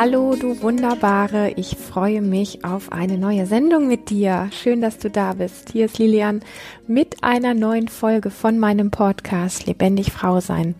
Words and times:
Hallo, 0.00 0.36
du 0.36 0.62
Wunderbare. 0.62 1.54
Ich 1.56 1.76
freue 1.76 2.22
mich 2.22 2.64
auf 2.64 2.92
eine 2.92 3.18
neue 3.18 3.46
Sendung 3.46 3.88
mit 3.88 4.10
dir. 4.10 4.48
Schön, 4.52 4.80
dass 4.80 4.98
du 4.98 5.10
da 5.10 5.32
bist. 5.32 5.70
Hier 5.72 5.86
ist 5.86 5.98
Lilian 5.98 6.40
mit 6.86 7.24
einer 7.24 7.52
neuen 7.52 7.88
Folge 7.88 8.30
von 8.30 8.60
meinem 8.60 8.92
Podcast 8.92 9.66
Lebendig 9.66 10.12
Frau 10.12 10.38
sein. 10.38 10.76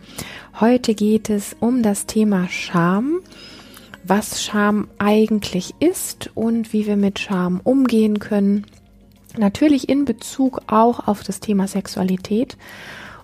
Heute 0.61 0.95
geht 0.95 1.31
es 1.31 1.57
um 1.59 1.83
das 1.83 2.07
Thema 2.07 2.47
Scham, 2.49 3.19
was 4.05 4.45
Scham 4.45 4.87
eigentlich 4.99 5.75
ist 5.81 6.31
und 6.37 6.73
wie 6.73 6.87
wir 6.87 6.97
mit 6.97 7.19
Scham 7.19 7.61
umgehen 7.65 8.21
können. 8.21 8.67
Natürlich 9.37 9.89
in 9.89 10.05
Bezug 10.05 10.61
auch 10.69 11.09
auf 11.09 11.25
das 11.25 11.41
Thema 11.41 11.67
Sexualität 11.67 12.57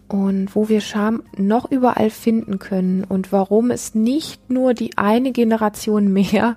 und 0.09 0.55
wo 0.55 0.69
wir 0.69 0.81
Scham 0.81 1.23
noch 1.37 1.71
überall 1.71 2.11
finden 2.11 2.59
können 2.59 3.05
und 3.05 3.33
warum 3.33 3.71
es 3.71 3.95
nicht 3.95 4.51
nur 4.51 4.75
die 4.75 4.97
eine 4.97 5.33
Generation 5.33 6.13
mehr 6.13 6.57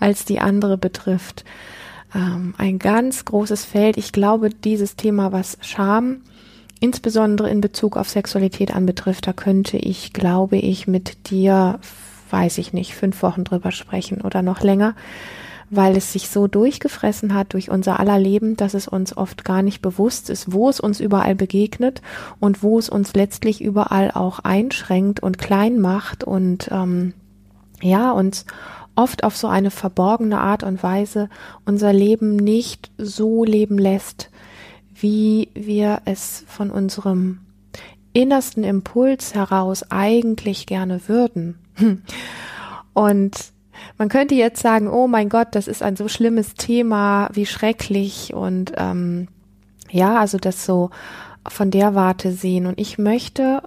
als 0.00 0.24
die 0.24 0.40
andere 0.40 0.78
betrifft. 0.78 1.44
Ähm, 2.14 2.54
ein 2.58 2.78
ganz 2.78 3.24
großes 3.24 3.64
Feld. 3.64 3.96
Ich 3.96 4.12
glaube, 4.12 4.50
dieses 4.50 4.96
Thema, 4.96 5.32
was 5.32 5.58
Scham 5.60 6.22
insbesondere 6.80 7.50
in 7.50 7.60
Bezug 7.60 7.96
auf 7.96 8.08
Sexualität 8.08 8.74
anbetrifft, 8.74 9.26
da 9.26 9.32
könnte 9.32 9.76
ich, 9.76 10.12
glaube 10.12 10.56
ich, 10.56 10.86
mit 10.86 11.30
dir, 11.30 11.78
weiß 12.30 12.58
ich 12.58 12.72
nicht, 12.72 12.94
fünf 12.94 13.22
Wochen 13.22 13.44
drüber 13.44 13.72
sprechen 13.72 14.20
oder 14.20 14.42
noch 14.42 14.60
länger 14.60 14.94
weil 15.70 15.96
es 15.96 16.12
sich 16.12 16.28
so 16.28 16.46
durchgefressen 16.46 17.34
hat 17.34 17.52
durch 17.52 17.70
unser 17.70 17.98
aller 17.98 18.18
Leben, 18.18 18.56
dass 18.56 18.74
es 18.74 18.86
uns 18.86 19.16
oft 19.16 19.44
gar 19.44 19.62
nicht 19.62 19.82
bewusst 19.82 20.30
ist, 20.30 20.52
wo 20.52 20.68
es 20.68 20.80
uns 20.80 21.00
überall 21.00 21.34
begegnet 21.34 22.02
und 22.38 22.62
wo 22.62 22.78
es 22.78 22.88
uns 22.88 23.14
letztlich 23.14 23.62
überall 23.62 24.10
auch 24.12 24.38
einschränkt 24.40 25.20
und 25.20 25.38
klein 25.38 25.80
macht 25.80 26.24
und 26.24 26.68
ähm, 26.70 27.14
ja, 27.82 28.12
uns 28.12 28.46
oft 28.94 29.24
auf 29.24 29.36
so 29.36 29.48
eine 29.48 29.70
verborgene 29.70 30.40
Art 30.40 30.62
und 30.62 30.82
Weise 30.82 31.28
unser 31.64 31.92
Leben 31.92 32.36
nicht 32.36 32.90
so 32.96 33.44
leben 33.44 33.78
lässt, 33.78 34.30
wie 34.94 35.50
wir 35.54 36.00
es 36.06 36.44
von 36.46 36.70
unserem 36.70 37.40
innersten 38.12 38.64
Impuls 38.64 39.34
heraus 39.34 39.84
eigentlich 39.90 40.66
gerne 40.66 41.06
würden. 41.06 41.58
Und 42.94 43.36
man 43.98 44.08
könnte 44.08 44.34
jetzt 44.34 44.60
sagen, 44.60 44.88
oh 44.88 45.06
mein 45.06 45.28
Gott, 45.28 45.48
das 45.52 45.68
ist 45.68 45.82
ein 45.82 45.96
so 45.96 46.08
schlimmes 46.08 46.54
Thema, 46.54 47.28
wie 47.32 47.46
schrecklich 47.46 48.34
und 48.34 48.72
ähm, 48.76 49.28
ja, 49.90 50.18
also 50.18 50.38
das 50.38 50.64
so 50.64 50.90
von 51.48 51.70
der 51.70 51.94
Warte 51.94 52.32
sehen. 52.32 52.66
Und 52.66 52.78
ich 52.80 52.98
möchte, 52.98 53.62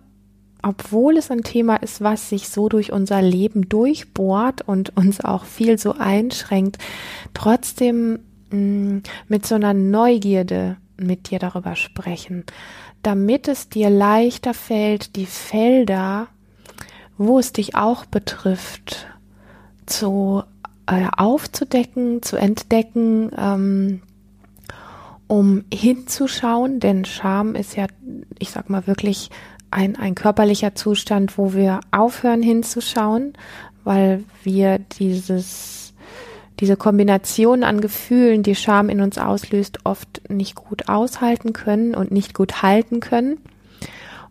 obwohl 0.62 1.18
es 1.18 1.32
ein 1.32 1.44
Thema 1.44 1.78
ist, 1.78 2.02
was 2.02 2.30
sich 2.30 2.50
so 2.50 2.70
durch 2.70 2.92
unser 2.92 3.22
Leben 3.22 3.70
durchbohrt 3.70 4.62
und 4.62 4.96
uns 4.98 5.24
auch 5.24 5.46
viel 5.46 5.78
so 5.78 5.96
einschränkt, 5.98 6.78
trotzdem 7.34 8.20
mh, 8.52 8.58
mm, 8.58 9.04
mit 9.28 9.46
so 9.46 9.56
einer 9.56 9.74
Neugierde 9.74 10.78
mit 10.98 11.30
dir 11.30 11.40
darüber 11.40 11.76
sprechen, 11.76 12.44
damit 13.04 13.48
es 13.48 13.70
dir 13.70 13.90
leichter 13.90 14.54
fällt, 14.54 15.16
die 15.16 15.26
Felder, 15.26 16.28
wo 17.18 17.40
es 17.40 17.54
dich 17.54 17.76
auch 17.76 18.06
betrifft, 18.06 19.08
zu 19.90 20.44
äh, 20.88 21.08
aufzudecken, 21.16 22.22
zu 22.22 22.38
entdecken, 22.38 23.32
ähm, 23.38 24.02
um 25.28 25.64
hinzuschauen, 25.72 26.80
denn 26.80 27.06
Scham 27.06 27.54
ist 27.54 27.76
ja, 27.76 27.86
ich 28.40 28.50
sag 28.50 28.70
mal 28.70 28.88
wirklich 28.88 29.30
ein, 29.72 29.96
ein 29.96 30.16
körperlicher 30.16 30.74
Zustand, 30.74 31.38
wo 31.38 31.54
wir 31.54 31.82
aufhören 31.92 32.42
hinzuschauen, 32.42 33.34
weil 33.84 34.24
wir 34.44 34.80
dieses, 34.80 35.94
diese 36.60 36.76
Kombination 36.76 37.64
an 37.64 37.82
Gefühlen, 37.82 38.42
die 38.42 38.56
Scham 38.56 38.90
in 38.90 39.02
uns 39.02 39.20
auslöst, 39.20 39.80
oft 39.84 40.30
nicht 40.30 40.56
gut 40.56 40.90
aushalten 40.90 41.54
können 41.54 41.94
und 41.94 42.12
nicht 42.12 42.34
gut 42.34 42.64
halten 42.64 43.00
können. 43.00 43.38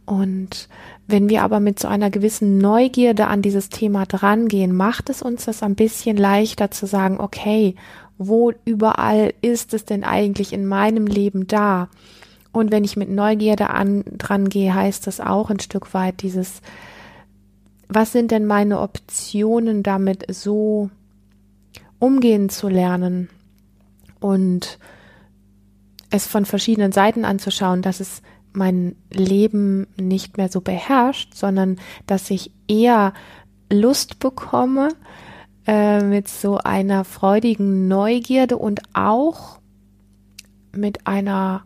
Und 0.09 0.71
wenn 1.07 1.29
wir 1.29 1.43
aber 1.43 1.61
mit 1.61 1.79
so 1.79 1.87
einer 1.87 2.09
gewissen 2.09 2.57
Neugierde 2.57 3.27
an 3.27 3.43
dieses 3.43 3.69
Thema 3.69 4.07
drangehen, 4.07 4.75
macht 4.75 5.11
es 5.11 5.21
uns 5.21 5.45
das 5.45 5.63
ein 5.63 5.75
bisschen 5.75 6.17
leichter 6.17 6.71
zu 6.71 6.87
sagen, 6.87 7.21
okay, 7.21 7.75
wo 8.17 8.55
überall 8.65 9.35
ist 9.43 9.75
es 9.75 9.85
denn 9.85 10.05
eigentlich 10.05 10.55
in 10.55 10.67
meinem 10.67 11.07
Leben 11.07 11.47
da? 11.47 11.91
Und 12.53 12.73
wenn 12.73 12.85
ich 12.85 12.97
mit 12.97 13.11
Neugierde 13.11 13.69
an, 13.69 14.03
dran 14.17 14.49
gehe, 14.49 14.75
heißt 14.75 15.07
das 15.07 15.21
auch 15.21 15.51
ein 15.51 15.61
Stück 15.61 15.93
weit 15.93 16.23
dieses, 16.23 16.63
was 17.89 18.11
sind 18.11 18.31
denn 18.31 18.47
meine 18.47 18.81
Optionen 18.81 19.83
damit 19.83 20.25
so 20.35 20.89
umgehen 21.99 22.49
zu 22.49 22.69
lernen 22.69 23.29
und 24.21 24.79
es 26.09 26.27
von 26.27 26.47
verschiedenen 26.47 26.93
Seiten 26.93 27.27
anzuschauen, 27.27 27.83
dass 27.83 28.01
es 28.01 28.23
mein 28.59 28.97
Leben 29.11 29.87
nicht 29.97 30.37
mehr 30.37 30.49
so 30.49 30.61
beherrscht, 30.61 31.35
sondern 31.35 31.77
dass 32.07 32.31
ich 32.31 32.51
eher 32.67 33.15
Lust 33.73 34.19
bekomme 34.19 34.89
äh, 35.67 36.03
mit 36.03 36.29
so 36.29 36.59
einer 36.59 37.05
freudigen 37.05 37.89
Neugierde 37.89 38.59
und 38.59 38.83
auch 38.93 39.59
mit 40.73 41.07
einer 41.07 41.63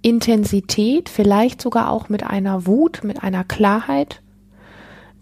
Intensität, 0.00 1.08
vielleicht 1.08 1.60
sogar 1.60 1.90
auch 1.90 2.08
mit 2.08 2.22
einer 2.22 2.66
Wut, 2.66 3.02
mit 3.02 3.22
einer 3.22 3.44
Klarheit 3.44 4.22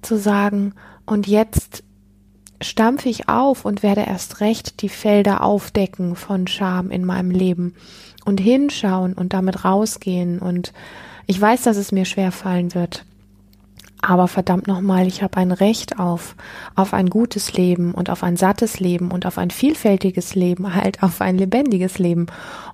zu 0.03 0.17
sagen, 0.19 0.75
und 1.07 1.29
jetzt 1.29 1.85
stampfe 2.61 3.09
ich 3.09 3.29
auf 3.29 3.65
und 3.65 3.83
werde 3.83 4.03
erst 4.03 4.41
recht 4.41 4.83
die 4.83 4.89
Felder 4.89 5.43
aufdecken 5.43 6.17
von 6.17 6.47
Scham 6.47 6.91
in 6.91 7.05
meinem 7.05 7.31
Leben 7.31 7.75
und 8.27 8.39
hinschauen 8.39 9.15
und 9.15 9.33
damit 9.33 9.65
rausgehen. 9.65 10.41
Und 10.41 10.75
ich 11.27 11.41
weiß, 11.41 11.63
dass 11.63 11.79
es 11.79 11.93
mir 11.93 12.05
schwer 12.05 12.33
fallen 12.33 12.75
wird. 12.75 13.07
Aber 14.03 14.29
verdammt 14.29 14.67
nochmal, 14.67 15.07
ich 15.07 15.23
habe 15.23 15.39
ein 15.39 15.53
Recht 15.53 15.99
auf, 15.99 16.37
auf 16.75 16.93
ein 16.93 17.09
gutes 17.09 17.55
Leben 17.55 17.93
und 17.93 18.11
auf 18.11 18.23
ein 18.23 18.37
sattes 18.37 18.79
Leben 18.79 19.11
und 19.11 19.25
auf 19.25 19.39
ein 19.39 19.51
vielfältiges 19.51 20.35
Leben, 20.35 20.75
halt 20.75 21.03
auf 21.03 21.21
ein 21.21 21.39
lebendiges 21.39 21.99
Leben. 21.99 22.27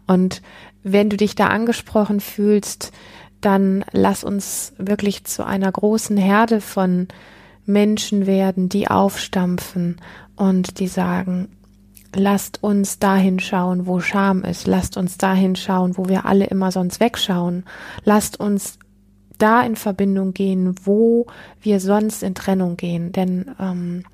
Und 0.07 0.43
wenn 0.83 1.11
du 1.11 1.17
dich 1.17 1.37
da 1.37 1.47
angesprochen 1.47 2.21
fühlst, 2.21 2.93
dann 3.41 3.85
lass 3.93 4.25
uns 4.25 4.73
wirklich 4.79 5.25
zu 5.25 5.45
einer 5.45 5.71
großen 5.71 6.17
Herde 6.17 6.61
von 6.61 7.09
Menschen 7.67 8.27
werden, 8.27 8.69
die 8.69 8.89
aufstampfen 8.89 10.01
und 10.37 10.81
die 10.81 10.89
sagen, 10.89 11.49
lasst 12.15 12.63
uns 12.63 12.99
dahin 12.99 13.41
schauen, 13.41 13.87
wo 13.87 14.01
Scham 14.01 14.45
ist. 14.45 14.67
Lasst 14.67 14.97
uns 14.97 15.19
dahin 15.19 15.57
schauen, 15.57 15.97
wo 15.97 16.09
wir 16.09 16.27
alle 16.27 16.47
immer 16.47 16.71
sonst 16.73 17.01
wegschauen. 17.01 17.65
Lasst 18.05 18.39
uns 18.39 18.79
da 19.39 19.63
in 19.63 19.77
Verbindung 19.77 20.35
gehen, 20.35 20.75
wo 20.85 21.27
wir 21.61 21.81
sonst 21.81 22.23
in 22.23 22.35
Trennung 22.35 22.77
gehen. 22.77 23.13
Denn 23.13 23.51
ähm, 23.59 24.05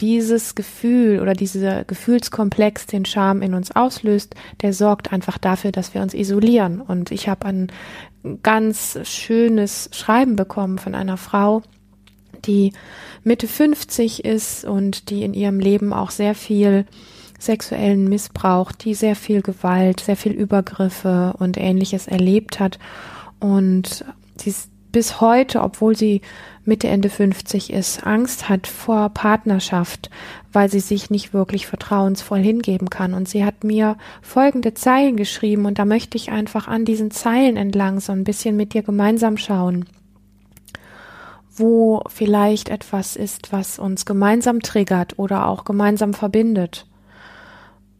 dieses 0.00 0.54
Gefühl 0.54 1.20
oder 1.20 1.32
dieser 1.32 1.84
Gefühlskomplex, 1.84 2.86
den 2.86 3.04
Scham 3.04 3.42
in 3.42 3.54
uns 3.54 3.74
auslöst, 3.74 4.34
der 4.60 4.72
sorgt 4.72 5.12
einfach 5.12 5.38
dafür, 5.38 5.72
dass 5.72 5.94
wir 5.94 6.02
uns 6.02 6.14
isolieren. 6.14 6.80
Und 6.80 7.10
ich 7.10 7.28
habe 7.28 7.46
ein 7.46 7.72
ganz 8.42 8.98
schönes 9.04 9.88
Schreiben 9.92 10.36
bekommen 10.36 10.78
von 10.78 10.94
einer 10.94 11.16
Frau, 11.16 11.62
die 12.46 12.72
Mitte 13.24 13.48
50 13.48 14.24
ist 14.24 14.64
und 14.64 15.10
die 15.10 15.22
in 15.22 15.34
ihrem 15.34 15.60
Leben 15.60 15.92
auch 15.92 16.10
sehr 16.10 16.34
viel 16.34 16.86
sexuellen 17.38 18.08
Missbrauch, 18.08 18.72
die 18.72 18.94
sehr 18.94 19.16
viel 19.16 19.42
Gewalt, 19.42 20.00
sehr 20.00 20.16
viel 20.16 20.32
Übergriffe 20.32 21.34
und 21.38 21.58
ähnliches 21.58 22.06
erlebt 22.06 22.60
hat. 22.60 22.78
Und 23.40 24.04
sie 24.36 24.50
ist 24.50 24.70
bis 24.92 25.20
heute, 25.20 25.60
obwohl 25.60 25.94
sie 25.94 26.22
Mitte, 26.64 26.88
Ende 26.88 27.10
50 27.10 27.72
ist, 27.72 28.06
Angst 28.06 28.48
hat 28.48 28.66
vor 28.66 29.10
Partnerschaft, 29.10 30.10
weil 30.52 30.70
sie 30.70 30.80
sich 30.80 31.10
nicht 31.10 31.34
wirklich 31.34 31.66
vertrauensvoll 31.66 32.40
hingeben 32.40 32.88
kann. 32.88 33.12
Und 33.12 33.28
sie 33.28 33.44
hat 33.44 33.62
mir 33.62 33.98
folgende 34.22 34.72
Zeilen 34.72 35.16
geschrieben 35.16 35.66
und 35.66 35.78
da 35.78 35.84
möchte 35.84 36.16
ich 36.16 36.30
einfach 36.30 36.66
an 36.66 36.84
diesen 36.84 37.10
Zeilen 37.10 37.56
entlang 37.56 38.00
so 38.00 38.12
ein 38.12 38.24
bisschen 38.24 38.56
mit 38.56 38.72
dir 38.72 38.82
gemeinsam 38.82 39.36
schauen 39.36 39.84
wo 41.56 42.02
vielleicht 42.08 42.68
etwas 42.68 43.16
ist, 43.16 43.52
was 43.52 43.78
uns 43.78 44.06
gemeinsam 44.06 44.60
triggert 44.60 45.18
oder 45.18 45.48
auch 45.48 45.64
gemeinsam 45.64 46.14
verbindet. 46.14 46.86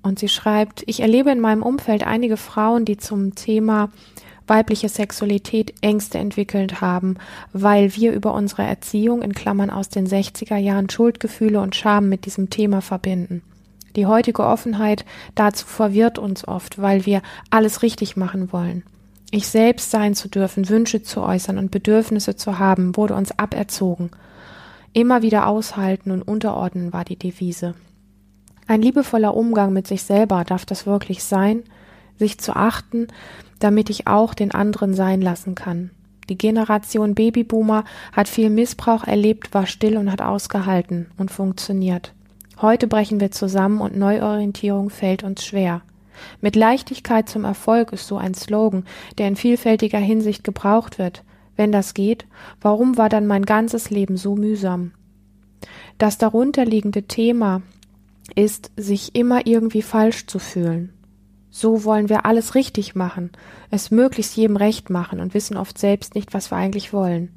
Und 0.02 0.18
sie 0.18 0.28
schreibt, 0.28 0.84
ich 0.86 1.00
erlebe 1.00 1.30
in 1.30 1.40
meinem 1.40 1.62
Umfeld 1.62 2.06
einige 2.06 2.36
Frauen, 2.36 2.84
die 2.84 2.96
zum 2.96 3.34
Thema 3.34 3.90
weibliche 4.46 4.88
Sexualität 4.88 5.74
Ängste 5.80 6.18
entwickelt 6.18 6.80
haben, 6.80 7.16
weil 7.52 7.96
wir 7.96 8.12
über 8.12 8.32
unsere 8.34 8.62
Erziehung 8.62 9.22
in 9.22 9.32
Klammern 9.32 9.70
aus 9.70 9.88
den 9.88 10.06
60er 10.06 10.56
Jahren 10.56 10.88
Schuldgefühle 10.88 11.60
und 11.60 11.74
Scham 11.74 12.08
mit 12.08 12.26
diesem 12.26 12.50
Thema 12.50 12.80
verbinden. 12.82 13.42
Die 13.96 14.06
heutige 14.06 14.44
Offenheit 14.44 15.04
dazu 15.34 15.66
verwirrt 15.66 16.18
uns 16.18 16.46
oft, 16.46 16.80
weil 16.80 17.06
wir 17.06 17.22
alles 17.50 17.82
richtig 17.82 18.16
machen 18.16 18.52
wollen. 18.52 18.84
Ich 19.30 19.48
selbst 19.48 19.90
sein 19.90 20.14
zu 20.14 20.28
dürfen, 20.28 20.68
Wünsche 20.68 21.02
zu 21.02 21.20
äußern 21.20 21.58
und 21.58 21.70
Bedürfnisse 21.70 22.36
zu 22.36 22.58
haben, 22.58 22.96
wurde 22.96 23.14
uns 23.14 23.36
aberzogen. 23.38 24.10
Immer 24.92 25.22
wieder 25.22 25.46
aushalten 25.46 26.10
und 26.10 26.22
unterordnen 26.22 26.92
war 26.92 27.04
die 27.04 27.18
Devise. 27.18 27.74
Ein 28.66 28.82
liebevoller 28.82 29.36
Umgang 29.36 29.72
mit 29.72 29.86
sich 29.86 30.02
selber 30.02 30.44
darf 30.44 30.64
das 30.64 30.86
wirklich 30.86 31.22
sein, 31.22 31.64
sich 32.18 32.38
zu 32.38 32.56
achten, 32.56 33.08
damit 33.58 33.90
ich 33.90 34.06
auch 34.06 34.34
den 34.34 34.52
anderen 34.52 34.94
sein 34.94 35.20
lassen 35.20 35.54
kann. 35.54 35.90
Die 36.28 36.38
Generation 36.38 37.14
Babyboomer 37.14 37.84
hat 38.12 38.26
viel 38.26 38.50
Missbrauch 38.50 39.04
erlebt, 39.04 39.54
war 39.54 39.66
still 39.66 39.96
und 39.96 40.10
hat 40.10 40.22
ausgehalten 40.22 41.06
und 41.16 41.30
funktioniert. 41.30 42.12
Heute 42.60 42.88
brechen 42.88 43.20
wir 43.20 43.30
zusammen 43.30 43.80
und 43.80 43.96
Neuorientierung 43.96 44.90
fällt 44.90 45.22
uns 45.22 45.44
schwer. 45.44 45.82
Mit 46.40 46.56
Leichtigkeit 46.56 47.28
zum 47.28 47.44
Erfolg 47.44 47.92
ist 47.92 48.06
so 48.06 48.16
ein 48.16 48.34
Slogan, 48.34 48.84
der 49.18 49.28
in 49.28 49.36
vielfältiger 49.36 49.98
Hinsicht 49.98 50.44
gebraucht 50.44 50.98
wird. 50.98 51.24
Wenn 51.56 51.72
das 51.72 51.94
geht, 51.94 52.26
warum 52.60 52.96
war 52.96 53.08
dann 53.08 53.26
mein 53.26 53.44
ganzes 53.44 53.90
Leben 53.90 54.16
so 54.16 54.36
mühsam? 54.36 54.92
Das 55.98 56.18
darunterliegende 56.18 57.04
Thema 57.04 57.62
ist, 58.34 58.70
sich 58.76 59.14
immer 59.14 59.46
irgendwie 59.46 59.82
falsch 59.82 60.26
zu 60.26 60.38
fühlen. 60.38 60.92
So 61.50 61.84
wollen 61.84 62.10
wir 62.10 62.26
alles 62.26 62.54
richtig 62.54 62.94
machen, 62.94 63.30
es 63.70 63.90
möglichst 63.90 64.36
jedem 64.36 64.56
recht 64.56 64.90
machen 64.90 65.20
und 65.20 65.32
wissen 65.32 65.56
oft 65.56 65.78
selbst 65.78 66.14
nicht, 66.14 66.34
was 66.34 66.50
wir 66.50 66.58
eigentlich 66.58 66.92
wollen. 66.92 67.30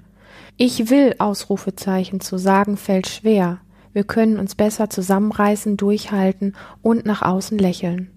Ich 0.57 0.89
will 0.89 1.15
Ausrufezeichen 1.19 2.19
zu 2.19 2.37
sagen 2.37 2.75
fällt 2.75 3.07
schwer. 3.07 3.59
Wir 3.93 4.03
können 4.03 4.37
uns 4.37 4.55
besser 4.55 4.89
zusammenreißen, 4.89 5.77
durchhalten 5.77 6.55
und 6.81 7.05
nach 7.05 7.21
außen 7.21 7.57
lächeln. 7.57 8.11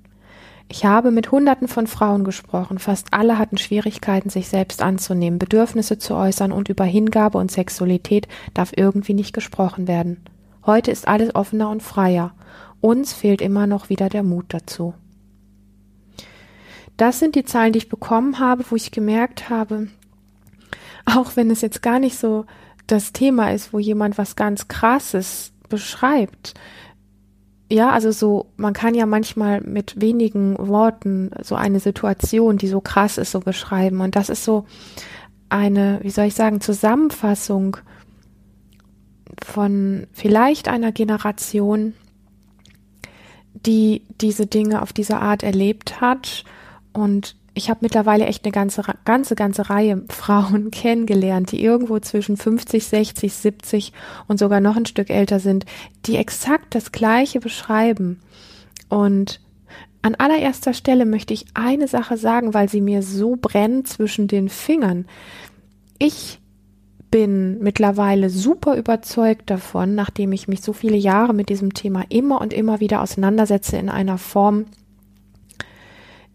Ich 0.73 0.87
habe 0.87 1.11
mit 1.11 1.31
Hunderten 1.31 1.69
von 1.69 1.87
Frauen 1.87 2.25
gesprochen, 2.25 2.79
fast 2.79 3.09
alle 3.13 3.37
hatten 3.37 3.59
Schwierigkeiten, 3.59 4.31
sich 4.31 4.49
selbst 4.49 4.81
anzunehmen, 4.81 5.39
Bedürfnisse 5.39 5.99
zu 5.99 6.15
äußern 6.15 6.51
und 6.51 6.71
über 6.71 6.85
Hingabe 6.85 7.37
und 7.37 7.51
Sexualität 7.51 8.27
darf 8.55 8.73
irgendwie 8.75 9.13
nicht 9.13 9.35
gesprochen 9.35 9.87
werden. 9.87 10.25
Heute 10.65 10.91
ist 10.91 11.07
alles 11.07 11.35
offener 11.35 11.69
und 11.69 11.83
freier. 11.83 12.33
Uns 12.81 13.13
fehlt 13.13 13.43
immer 13.43 13.67
noch 13.67 13.91
wieder 13.91 14.09
der 14.09 14.23
Mut 14.23 14.47
dazu. 14.49 14.95
Das 16.97 17.19
sind 17.19 17.35
die 17.35 17.45
Zahlen, 17.45 17.75
die 17.75 17.81
ich 17.81 17.91
bekommen 17.91 18.39
habe, 18.39 18.65
wo 18.71 18.75
ich 18.75 18.93
gemerkt 18.93 19.51
habe, 19.51 19.89
auch 21.05 21.37
wenn 21.37 21.51
es 21.51 21.61
jetzt 21.61 21.83
gar 21.83 21.99
nicht 21.99 22.17
so 22.17 22.47
das 22.87 23.13
Thema 23.13 23.53
ist, 23.53 23.75
wo 23.75 23.79
jemand 23.79 24.17
was 24.17 24.37
ganz 24.37 24.69
Krasses 24.69 25.53
beschreibt. 25.69 26.55
Ja, 27.73 27.89
also 27.89 28.13
so, 28.13 28.51
man 28.59 28.75
kann 28.75 28.95
ja 28.95 29.07
manchmal 29.07 29.63
mit 29.63 29.99
wenigen 29.99 30.59
Worten 30.59 31.31
so 31.43 31.55
eine 31.55 31.81
Situation, 31.81 32.59
die 32.59 32.69
so 32.69 32.83
krass 32.83 33.17
ist, 33.17 33.31
so 33.31 33.41
beschreiben. 33.41 34.03
Und 34.03 34.15
das 34.15 34.29
ist 34.29 34.45
so 34.45 34.67
eine, 35.49 35.99
wie 36.03 36.11
soll 36.11 36.27
ich 36.27 36.35
sagen, 36.35 36.61
Zusammenfassung 36.61 37.79
von 39.43 40.07
vielleicht 40.13 40.69
einer 40.69 40.93
Generation, 40.93 41.95
die 43.55 44.03
diese 44.21 44.45
Dinge 44.47 44.83
auf 44.83 44.93
diese 44.93 45.17
Art 45.21 45.43
erlebt 45.43 46.03
hat 46.03 46.45
und 46.93 47.37
ich 47.55 47.69
habe 47.69 47.81
mittlerweile 47.83 48.27
echt 48.27 48.45
eine 48.45 48.53
ganze, 48.53 48.83
ganze, 49.05 49.35
ganze 49.35 49.69
Reihe 49.69 50.03
Frauen 50.09 50.71
kennengelernt, 50.73 51.53
die 51.53 51.63
irgendwo 51.63 51.99
zwischen 51.99 52.37
50, 52.37 52.87
60, 52.87 53.33
70 53.33 53.93
und 54.29 54.39
sogar 54.39 54.61
noch 54.61 54.77
ein 54.77 54.87
Stück 54.87 55.11
älter 55.11 55.41
sind, 55.41 55.67
die 56.07 56.17
exakt 56.17 56.75
das 56.75 56.93
Gleiche 56.93 57.41
beschreiben. 57.41 58.21
Und 58.89 59.41
an 60.01 60.15
allererster 60.15 60.75
Stelle 60.75 61.05
möchte 61.05 61.35
ich 61.35 61.47
eine 61.55 61.89
Sache 61.89 62.17
sagen, 62.17 62.55
weil 62.55 62.69
sie 62.69 62.81
mir 62.81 63.03
so 63.03 63.37
brennt 63.37 63.87
zwischen 63.87 64.29
den 64.29 64.49
Fingern. 64.49 65.07
Ich 65.99 66.41
bin 67.11 67.59
mittlerweile 67.61 68.31
super 68.31 68.77
überzeugt 68.77 69.51
davon, 69.51 69.95
nachdem 69.95 70.33
ich 70.33 70.49
mich 70.49 70.63
so 70.63 70.73
viele 70.73 70.97
Jahre 70.97 71.35
mit 71.35 71.51
diesem 71.51 71.75
Thema 71.75 72.05
immer 72.09 72.41
und 72.41 72.55
immer 72.55 72.81
wieder 72.81 73.03
auseinandersetze 73.03 73.77
in 73.77 73.91
einer 73.91 74.17
Form, 74.17 74.65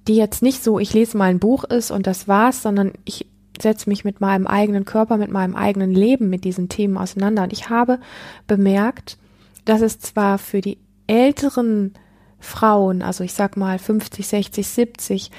die 0.08 0.16
jetzt 0.16 0.42
nicht 0.42 0.64
so, 0.64 0.80
ich 0.80 0.94
lese 0.94 1.18
mal 1.18 1.30
ein 1.30 1.40
Buch 1.40 1.64
ist 1.64 1.92
und 1.92 2.08
das 2.08 2.28
war's, 2.28 2.62
sondern 2.62 2.94
ich 3.06 3.28
setze 3.62 3.90
mich 3.90 4.06
mit 4.06 4.22
meinem 4.22 4.48
eigenen 4.48 4.86
Körper, 4.86 5.18
mit 5.18 5.32
meinem 5.32 5.56
eigenen 5.56 5.92
Leben 5.92 6.30
mit 6.30 6.44
diesen 6.44 6.70
Themen 6.70 6.98
auseinander. 6.98 7.44
Und 7.44 7.54
ich 7.54 7.70
habe 7.70 8.00
bemerkt, 8.46 9.18
dass 9.66 9.82
es 9.82 10.00
zwar 10.00 10.38
für 10.38 10.62
die 10.62 10.78
älteren 11.08 11.94
Frauen, 12.40 13.02
also 13.02 13.24
ich 13.24 13.34
sag 13.34 13.58
mal 13.58 13.80
50, 13.80 14.28
60, 14.28 14.68
70, 14.68 15.32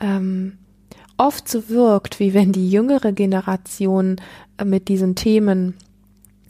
ähm, 0.00 0.58
oft 1.16 1.48
so 1.48 1.68
wirkt, 1.68 2.18
wie 2.18 2.34
wenn 2.34 2.52
die 2.52 2.70
jüngere 2.70 3.12
Generation 3.12 4.16
äh, 4.58 4.64
mit 4.64 4.88
diesen 4.88 5.14
Themen 5.14 5.74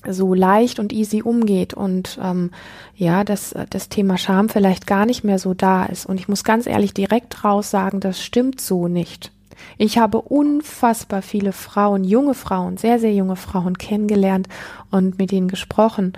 so 0.08 0.34
leicht 0.34 0.78
und 0.78 0.92
easy 0.92 1.22
umgeht 1.22 1.74
und 1.74 2.18
ähm, 2.22 2.50
ja, 2.96 3.24
dass 3.24 3.54
das 3.70 3.88
Thema 3.88 4.18
Scham 4.18 4.48
vielleicht 4.48 4.86
gar 4.86 5.06
nicht 5.06 5.24
mehr 5.24 5.38
so 5.38 5.54
da 5.54 5.84
ist. 5.86 6.06
Und 6.06 6.18
ich 6.18 6.28
muss 6.28 6.44
ganz 6.44 6.66
ehrlich 6.66 6.94
direkt 6.94 7.44
raus 7.44 7.70
sagen, 7.70 8.00
das 8.00 8.22
stimmt 8.22 8.60
so 8.60 8.88
nicht. 8.88 9.32
Ich 9.76 9.98
habe 9.98 10.20
unfassbar 10.20 11.22
viele 11.22 11.52
Frauen, 11.52 12.04
junge 12.04 12.34
Frauen, 12.34 12.76
sehr, 12.76 12.98
sehr 12.98 13.12
junge 13.12 13.36
Frauen 13.36 13.76
kennengelernt 13.76 14.48
und 14.90 15.18
mit 15.18 15.32
ihnen 15.32 15.48
gesprochen. 15.48 16.14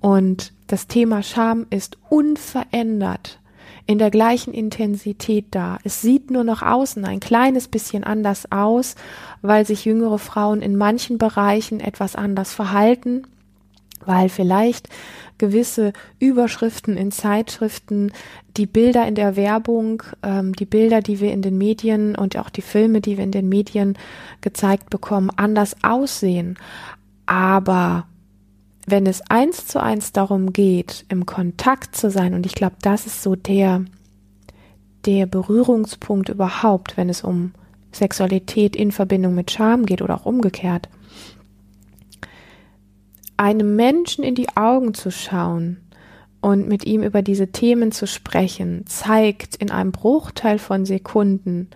Und 0.00 0.52
das 0.66 0.86
Thema 0.86 1.22
Scham 1.22 1.66
ist 1.68 1.98
unverändert 2.08 3.39
in 3.90 3.98
der 3.98 4.12
gleichen 4.12 4.54
Intensität 4.54 5.46
da. 5.50 5.78
Es 5.82 6.00
sieht 6.00 6.30
nur 6.30 6.44
nach 6.44 6.62
außen 6.62 7.04
ein 7.04 7.18
kleines 7.18 7.66
bisschen 7.66 8.04
anders 8.04 8.52
aus, 8.52 8.94
weil 9.42 9.66
sich 9.66 9.84
jüngere 9.84 10.20
Frauen 10.20 10.62
in 10.62 10.76
manchen 10.76 11.18
Bereichen 11.18 11.80
etwas 11.80 12.14
anders 12.14 12.54
verhalten, 12.54 13.24
weil 14.06 14.28
vielleicht 14.28 14.88
gewisse 15.38 15.92
Überschriften 16.20 16.96
in 16.96 17.10
Zeitschriften, 17.10 18.12
die 18.56 18.66
Bilder 18.66 19.08
in 19.08 19.16
der 19.16 19.34
Werbung, 19.34 20.04
ähm, 20.22 20.54
die 20.54 20.66
Bilder, 20.66 21.00
die 21.00 21.18
wir 21.18 21.32
in 21.32 21.42
den 21.42 21.58
Medien 21.58 22.14
und 22.14 22.36
auch 22.36 22.50
die 22.50 22.62
Filme, 22.62 23.00
die 23.00 23.16
wir 23.16 23.24
in 23.24 23.32
den 23.32 23.48
Medien 23.48 23.98
gezeigt 24.40 24.88
bekommen, 24.90 25.32
anders 25.34 25.74
aussehen. 25.82 26.56
Aber 27.26 28.06
wenn 28.90 29.06
es 29.06 29.22
eins 29.28 29.66
zu 29.66 29.82
eins 29.82 30.12
darum 30.12 30.52
geht, 30.52 31.04
im 31.08 31.26
Kontakt 31.26 31.96
zu 31.96 32.10
sein, 32.10 32.34
und 32.34 32.46
ich 32.46 32.54
glaube, 32.54 32.76
das 32.82 33.06
ist 33.06 33.22
so 33.22 33.36
der, 33.36 33.84
der 35.06 35.26
Berührungspunkt 35.26 36.28
überhaupt, 36.28 36.96
wenn 36.96 37.08
es 37.08 37.22
um 37.22 37.52
Sexualität 37.92 38.76
in 38.76 38.92
Verbindung 38.92 39.34
mit 39.34 39.50
Scham 39.50 39.86
geht 39.86 40.02
oder 40.02 40.14
auch 40.14 40.26
umgekehrt, 40.26 40.88
einem 43.36 43.74
Menschen 43.74 44.22
in 44.22 44.34
die 44.34 44.54
Augen 44.56 44.94
zu 44.94 45.10
schauen 45.10 45.78
und 46.40 46.68
mit 46.68 46.84
ihm 46.84 47.02
über 47.02 47.22
diese 47.22 47.48
Themen 47.48 47.90
zu 47.90 48.06
sprechen, 48.06 48.84
zeigt 48.86 49.56
in 49.56 49.70
einem 49.70 49.92
Bruchteil 49.92 50.58
von 50.58 50.84
Sekunden, 50.84 51.68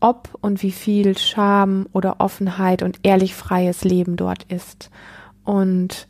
ob 0.00 0.30
und 0.40 0.62
wie 0.62 0.72
viel 0.72 1.18
Scham 1.18 1.86
oder 1.92 2.20
Offenheit 2.20 2.82
und 2.82 3.00
ehrlich 3.02 3.34
freies 3.34 3.84
Leben 3.84 4.16
dort 4.16 4.44
ist. 4.44 4.90
Und 5.44 6.08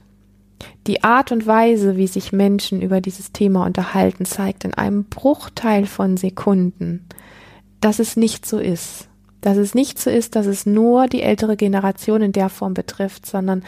die 0.87 1.03
Art 1.05 1.33
und 1.33 1.47
Weise, 1.47 1.97
wie 1.97 2.07
sich 2.07 2.33
Menschen 2.33 2.83
über 2.83 3.01
dieses 3.01 3.33
Thema 3.33 3.65
unterhalten, 3.65 4.25
zeigt 4.25 4.65
in 4.65 4.75
einem 4.75 5.05
Bruchteil 5.05 5.87
von 5.87 6.17
Sekunden, 6.17 7.07
dass 7.81 7.99
es 7.99 8.17
nicht 8.17 8.47
so 8.47 8.59
ist. 8.59 9.09
Dass 9.41 9.57
es 9.57 9.75
nicht 9.75 9.99
so 9.99 10.11
ist, 10.11 10.37
dass 10.37 10.47
es 10.47 10.67
nur 10.67 11.07
die 11.07 11.23
ältere 11.23 11.57
Generation 11.57 12.21
in 12.21 12.33
der 12.33 12.51
Form 12.51 12.75
betrifft, 12.75 13.25
sondern 13.25 13.65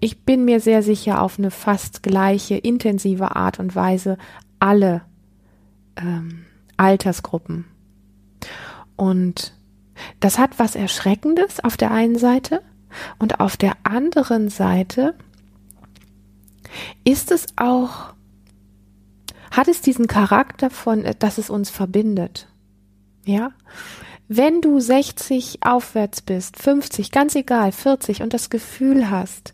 ich 0.00 0.24
bin 0.24 0.44
mir 0.44 0.60
sehr 0.60 0.82
sicher 0.82 1.22
auf 1.22 1.38
eine 1.38 1.50
fast 1.50 2.02
gleiche, 2.02 2.56
intensive 2.56 3.36
Art 3.36 3.58
und 3.58 3.74
Weise 3.74 4.18
alle 4.58 5.02
ähm, 5.96 6.44
Altersgruppen. 6.76 7.64
Und 8.96 9.54
das 10.20 10.38
hat 10.38 10.58
was 10.58 10.74
Erschreckendes 10.74 11.62
auf 11.62 11.76
der 11.76 11.90
einen 11.90 12.18
Seite 12.18 12.62
und 13.18 13.40
auf 13.40 13.56
der 13.56 13.76
anderen 13.84 14.48
Seite 14.48 15.14
ist 17.04 17.30
es 17.30 17.46
auch, 17.56 18.14
hat 19.50 19.68
es 19.68 19.80
diesen 19.80 20.06
Charakter 20.06 20.70
von, 20.70 21.04
äh, 21.04 21.14
dass 21.18 21.38
es 21.38 21.50
uns 21.50 21.70
verbindet. 21.70 22.48
Ja? 23.24 23.52
Wenn 24.28 24.60
du 24.60 24.80
60 24.80 25.58
aufwärts 25.62 26.22
bist, 26.22 26.58
50, 26.58 27.10
ganz 27.10 27.34
egal, 27.34 27.72
40 27.72 28.22
und 28.22 28.32
das 28.32 28.50
Gefühl 28.50 29.10
hast, 29.10 29.52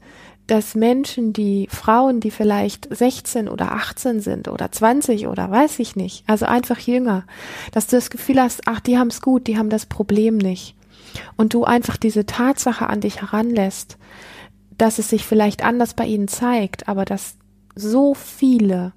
dass 0.50 0.74
Menschen, 0.74 1.32
die 1.32 1.68
Frauen, 1.70 2.18
die 2.18 2.32
vielleicht 2.32 2.88
16 2.92 3.48
oder 3.48 3.72
18 3.72 4.20
sind 4.20 4.48
oder 4.48 4.72
20 4.72 5.28
oder 5.28 5.48
weiß 5.48 5.78
ich 5.78 5.94
nicht, 5.94 6.24
also 6.28 6.46
einfach 6.46 6.78
jünger, 6.80 7.24
dass 7.70 7.86
du 7.86 7.96
das 7.96 8.10
Gefühl 8.10 8.40
hast, 8.40 8.62
ach, 8.66 8.80
die 8.80 8.98
haben 8.98 9.08
es 9.08 9.22
gut, 9.22 9.46
die 9.46 9.58
haben 9.58 9.70
das 9.70 9.86
Problem 9.86 10.38
nicht. 10.38 10.74
Und 11.36 11.54
du 11.54 11.64
einfach 11.64 11.96
diese 11.96 12.26
Tatsache 12.26 12.88
an 12.88 13.00
dich 13.00 13.20
heranlässt, 13.20 13.96
dass 14.80 14.98
es 14.98 15.10
sich 15.10 15.26
vielleicht 15.26 15.64
anders 15.64 15.94
bei 15.94 16.06
ihnen 16.06 16.28
zeigt, 16.28 16.88
aber 16.88 17.04
dass 17.04 17.36
so 17.74 18.14
viele 18.14 18.92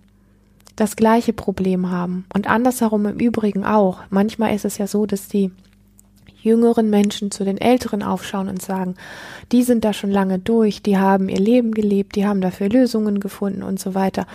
das 0.75 0.95
gleiche 0.95 1.33
Problem 1.33 1.91
haben 1.91 2.25
und 2.33 2.49
andersherum 2.49 3.05
im 3.05 3.19
Übrigen 3.19 3.65
auch. 3.65 3.99
Manchmal 4.09 4.55
ist 4.55 4.65
es 4.65 4.77
ja 4.77 4.87
so, 4.87 5.05
dass 5.05 5.27
die 5.27 5.51
jüngeren 6.41 6.89
Menschen 6.89 7.31
zu 7.31 7.45
den 7.45 7.57
älteren 7.57 8.01
aufschauen 8.01 8.49
und 8.49 8.61
sagen, 8.61 8.95
die 9.51 9.63
sind 9.63 9.85
da 9.85 9.93
schon 9.93 10.11
lange 10.11 10.39
durch, 10.39 10.81
die 10.81 10.97
haben 10.97 11.29
ihr 11.29 11.39
Leben 11.39 11.73
gelebt, 11.73 12.15
die 12.15 12.25
haben 12.25 12.41
dafür 12.41 12.69
Lösungen 12.69 13.19
gefunden 13.19 13.63
und 13.63 13.79
so 13.79 13.93
weiter. 13.93 14.25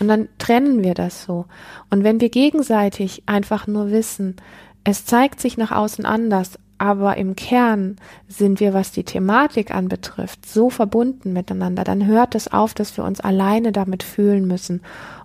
Und 0.00 0.08
dann 0.08 0.28
trennen 0.38 0.82
wir 0.82 0.94
das 0.94 1.24
so. 1.24 1.46
Und 1.90 2.04
wenn 2.04 2.20
wir 2.20 2.30
gegenseitig 2.30 3.22
einfach 3.26 3.66
nur 3.66 3.90
wissen, 3.90 4.36
es 4.84 5.04
zeigt 5.04 5.40
sich 5.40 5.58
nach 5.58 5.72
außen 5.72 6.06
anders, 6.06 6.58
aber 6.78 7.16
im 7.16 7.36
Kern 7.36 7.96
sind 8.28 8.60
wir, 8.60 8.72
was 8.72 8.92
die 8.92 9.04
Thematik 9.04 9.74
anbetrifft, 9.74 10.46
so 10.46 10.70
verbunden 10.70 11.32
miteinander, 11.32 11.84
dann 11.84 12.06
hört 12.06 12.34
es 12.34 12.50
auf, 12.52 12.74
dass 12.74 12.96
wir 12.96 13.04
uns 13.04 13.20
alleine 13.20 13.72
damit 13.72 14.02
fühlen 14.02 14.46
müssen. 14.46 14.80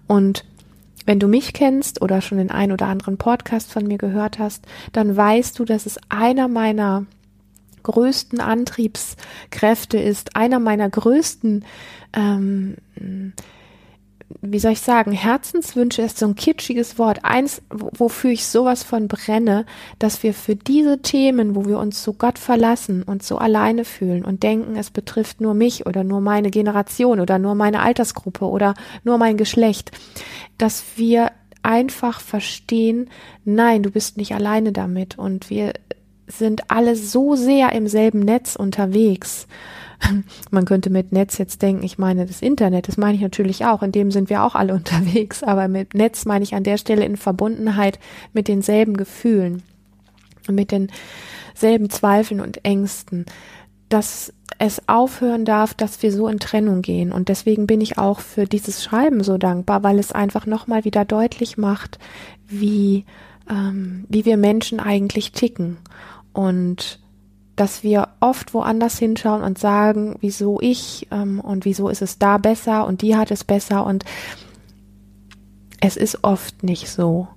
Und 0.08 0.46
wenn 1.06 1.20
du 1.20 1.28
mich 1.28 1.54
kennst 1.54 2.02
oder 2.02 2.22
schon 2.22 2.38
den 2.38 2.52
ein 2.52 2.72
oder 2.72 2.88
anderen 2.88 3.18
Podcast 3.18 3.72
von 3.72 3.88
mir 3.88 3.98
gehört 3.98 4.40
hast, 4.40 4.66
dann 4.94 5.16
weißt 5.16 5.58
du, 5.60 5.66
dass 5.66 5.86
es 5.86 6.00
einer 6.10 6.48
meiner 6.48 7.06
größten 7.84 8.40
Antriebskräfte 8.40 9.98
ist, 9.98 10.36
einer 10.36 10.60
meiner 10.60 10.90
größten 10.90 11.66
ähm, 12.14 12.76
wie 14.42 14.60
soll 14.60 14.74
ich 14.74 14.82
sagen, 14.82 15.12
Herzenswünsche 15.12 16.02
ist 16.02 16.18
so 16.18 16.26
ein 16.26 16.36
kitschiges 16.36 16.98
Wort, 16.98 17.20
eins, 17.24 17.62
wofür 17.70 18.32
ich 18.32 18.46
sowas 18.46 18.84
von 18.84 19.08
brenne, 19.08 19.66
dass 20.00 20.24
wir 20.24 20.34
für 20.34 20.56
diese 20.56 21.02
Themen, 21.02 21.56
wo 21.56 21.66
wir 21.66 21.80
uns 21.80 22.04
so 22.04 22.14
Gott 22.14 22.40
verlassen 22.40 23.04
und 23.04 23.24
so 23.24 23.38
alleine 23.38 23.86
fühlen 23.86 24.26
und 24.26 24.44
denken, 24.44 24.76
es 24.76 24.90
betrifft 24.90 25.42
nur 25.42 25.54
mich 25.54 25.86
oder 25.86 26.04
nur 26.04 26.22
meine 26.22 26.50
Generation 26.50 27.20
oder 27.20 27.40
nur 27.40 27.56
meine 27.56 27.82
Altersgruppe 27.82 28.46
oder 28.46 28.74
nur 29.04 29.18
mein 29.18 29.38
Geschlecht, 29.38 29.92
dass 30.58 30.84
wir 30.96 31.32
einfach 31.62 32.20
verstehen, 32.20 33.10
nein, 33.46 33.84
du 33.84 33.92
bist 33.92 34.18
nicht 34.18 34.34
alleine 34.34 34.72
damit 34.72 35.18
und 35.18 35.50
wir 35.50 35.74
sind 36.28 36.70
alle 36.70 36.96
so 36.96 37.36
sehr 37.36 37.74
im 37.74 37.88
selben 37.88 38.20
Netz 38.20 38.56
unterwegs 38.56 39.48
man 40.52 40.66
könnte 40.66 40.90
mit 40.90 41.12
Netz 41.12 41.38
jetzt 41.38 41.62
denken, 41.62 41.84
ich 41.84 41.98
meine 41.98 42.26
das 42.26 42.42
Internet, 42.42 42.88
das 42.88 42.98
meine 42.98 43.16
ich 43.16 43.22
natürlich 43.22 43.66
auch, 43.66 43.84
in 43.84 43.92
dem 43.92 44.12
sind 44.12 44.30
wir 44.30 44.44
auch 44.44 44.56
alle 44.56 44.74
unterwegs, 44.76 45.44
aber 45.44 45.68
mit 45.68 45.94
Netz 45.94 46.26
meine 46.26 46.44
ich 46.44 46.56
an 46.56 46.64
der 46.64 46.78
Stelle 46.78 47.06
in 47.06 47.18
Verbundenheit 47.18 48.00
mit 48.34 48.48
denselben 48.48 48.98
Gefühlen 48.98 49.64
mit 50.52 50.72
denselben 50.72 51.90
Zweifeln 51.90 52.42
und 52.42 52.66
Ängsten, 52.66 53.26
dass 53.90 54.34
es 54.60 54.88
aufhören 54.88 55.46
darf, 55.46 55.74
dass 55.74 56.02
wir 56.04 56.12
so 56.12 56.28
in 56.28 56.40
Trennung 56.40 56.82
gehen. 56.82 57.12
Und 57.12 57.30
deswegen 57.30 57.68
bin 57.68 57.82
ich 57.82 57.98
auch 57.98 58.20
für 58.20 58.46
dieses 58.46 58.84
Schreiben 58.84 59.24
so 59.24 59.38
dankbar, 59.38 59.84
weil 59.84 60.00
es 60.00 60.12
einfach 60.12 60.46
nochmal 60.46 60.86
wieder 60.86 61.06
deutlich 61.06 61.58
macht, 61.58 62.00
wie, 62.48 63.06
ähm, 63.50 64.06
wie 64.10 64.26
wir 64.26 64.38
Menschen 64.38 64.80
eigentlich 64.80 65.32
ticken. 65.32 65.78
Und 66.34 67.00
dass 67.56 67.84
wir 67.84 68.10
oft 68.20 68.54
woanders 68.54 68.98
hinschauen 68.98 69.44
und 69.44 69.60
sagen, 69.60 70.16
wieso 70.20 70.60
ich 70.62 71.08
ähm, 71.12 71.40
und 71.40 71.66
wieso 71.66 71.90
ist 71.90 72.02
es 72.02 72.18
da 72.18 72.38
besser 72.38 72.88
und 72.88 73.02
die 73.02 73.16
hat 73.16 73.32
es 73.32 73.44
besser 73.44 73.86
und 73.86 74.06
es 75.80 75.98
ist 75.98 76.24
oft 76.24 76.64
nicht 76.64 76.90
so. 76.90 77.28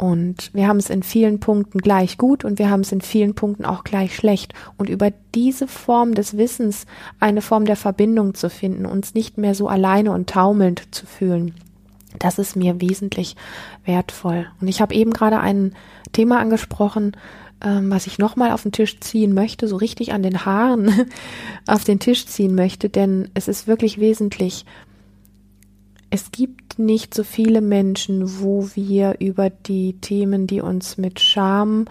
Und 0.00 0.54
wir 0.54 0.66
haben 0.66 0.78
es 0.78 0.88
in 0.88 1.02
vielen 1.02 1.40
Punkten 1.40 1.78
gleich 1.78 2.16
gut 2.16 2.44
und 2.44 2.58
wir 2.58 2.70
haben 2.70 2.80
es 2.80 2.92
in 2.92 3.02
vielen 3.02 3.34
Punkten 3.34 3.66
auch 3.66 3.84
gleich 3.84 4.16
schlecht. 4.16 4.54
Und 4.78 4.88
über 4.88 5.10
diese 5.34 5.68
Form 5.68 6.14
des 6.14 6.38
Wissens 6.38 6.86
eine 7.18 7.42
Form 7.42 7.66
der 7.66 7.76
Verbindung 7.76 8.32
zu 8.34 8.48
finden, 8.48 8.86
uns 8.86 9.12
nicht 9.12 9.36
mehr 9.36 9.54
so 9.54 9.68
alleine 9.68 10.12
und 10.12 10.30
taumelnd 10.30 10.94
zu 10.94 11.04
fühlen, 11.04 11.54
das 12.18 12.38
ist 12.38 12.56
mir 12.56 12.80
wesentlich 12.80 13.36
wertvoll. 13.84 14.46
Und 14.60 14.68
ich 14.68 14.80
habe 14.80 14.94
eben 14.94 15.12
gerade 15.12 15.38
ein 15.38 15.74
Thema 16.12 16.38
angesprochen, 16.38 17.14
ähm, 17.62 17.90
was 17.90 18.06
ich 18.06 18.18
nochmal 18.18 18.52
auf 18.52 18.62
den 18.62 18.72
Tisch 18.72 19.00
ziehen 19.00 19.34
möchte, 19.34 19.68
so 19.68 19.76
richtig 19.76 20.12
an 20.12 20.22
den 20.22 20.44
Haaren 20.44 21.06
auf 21.66 21.84
den 21.84 21.98
Tisch 21.98 22.26
ziehen 22.26 22.54
möchte, 22.54 22.88
denn 22.88 23.28
es 23.34 23.48
ist 23.48 23.66
wirklich 23.66 24.00
wesentlich. 24.00 24.64
Es 26.10 26.32
gibt 26.32 26.78
nicht 26.78 27.14
so 27.14 27.22
viele 27.22 27.60
Menschen, 27.60 28.40
wo 28.40 28.68
wir 28.74 29.16
über 29.20 29.50
die 29.50 29.94
Themen, 30.00 30.46
die 30.46 30.60
uns 30.60 30.98
mit 30.98 31.20
Scham 31.20 31.86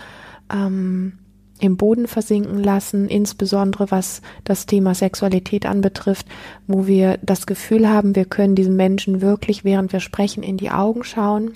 ähm, 0.52 1.14
im 1.60 1.78
Boden 1.78 2.08
versinken 2.08 2.64
lassen, 2.64 3.08
insbesondere 3.08 3.92
was 3.92 4.22
das 4.44 4.66
Thema 4.66 4.96
Sexualität 4.96 5.66
anbetrifft, 5.66 6.26
wo 6.68 6.88
wir 6.88 7.20
das 7.22 7.46
Gefühl 7.46 7.88
haben, 7.90 8.16
wir 8.16 8.26
können 8.26 8.56
diesem 8.56 8.76
Menschen 8.76 9.22
wirklich, 9.22 9.64
während 9.64 9.94
wir 9.94 10.00
sprechen, 10.00 10.42
in 10.42 10.58
die 10.58 10.72
Augen 10.72 11.04
schauen. 11.04 11.52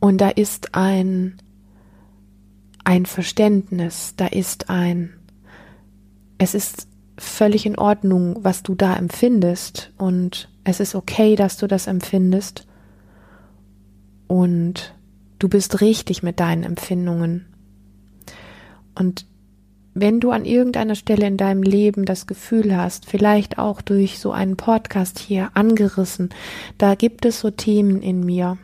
Und 0.00 0.20
da 0.20 0.28
ist 0.28 0.74
ein 0.74 1.38
ein 2.88 3.04
Verständnis, 3.04 4.14
da 4.16 4.26
ist 4.28 4.70
ein, 4.70 5.12
es 6.38 6.54
ist 6.54 6.88
völlig 7.18 7.66
in 7.66 7.76
Ordnung, 7.76 8.38
was 8.40 8.62
du 8.62 8.74
da 8.74 8.96
empfindest 8.96 9.92
und 9.98 10.48
es 10.64 10.80
ist 10.80 10.94
okay, 10.94 11.36
dass 11.36 11.58
du 11.58 11.66
das 11.66 11.86
empfindest 11.86 12.66
und 14.26 14.94
du 15.38 15.50
bist 15.50 15.82
richtig 15.82 16.22
mit 16.22 16.40
deinen 16.40 16.62
Empfindungen. 16.62 17.44
Und 18.94 19.26
wenn 19.92 20.18
du 20.18 20.30
an 20.30 20.46
irgendeiner 20.46 20.94
Stelle 20.94 21.26
in 21.26 21.36
deinem 21.36 21.62
Leben 21.62 22.06
das 22.06 22.26
Gefühl 22.26 22.74
hast, 22.74 23.04
vielleicht 23.04 23.58
auch 23.58 23.82
durch 23.82 24.18
so 24.18 24.32
einen 24.32 24.56
Podcast 24.56 25.18
hier 25.18 25.50
angerissen, 25.52 26.30
da 26.78 26.94
gibt 26.94 27.26
es 27.26 27.40
so 27.40 27.50
Themen 27.50 28.00
in 28.00 28.24
mir, 28.24 28.56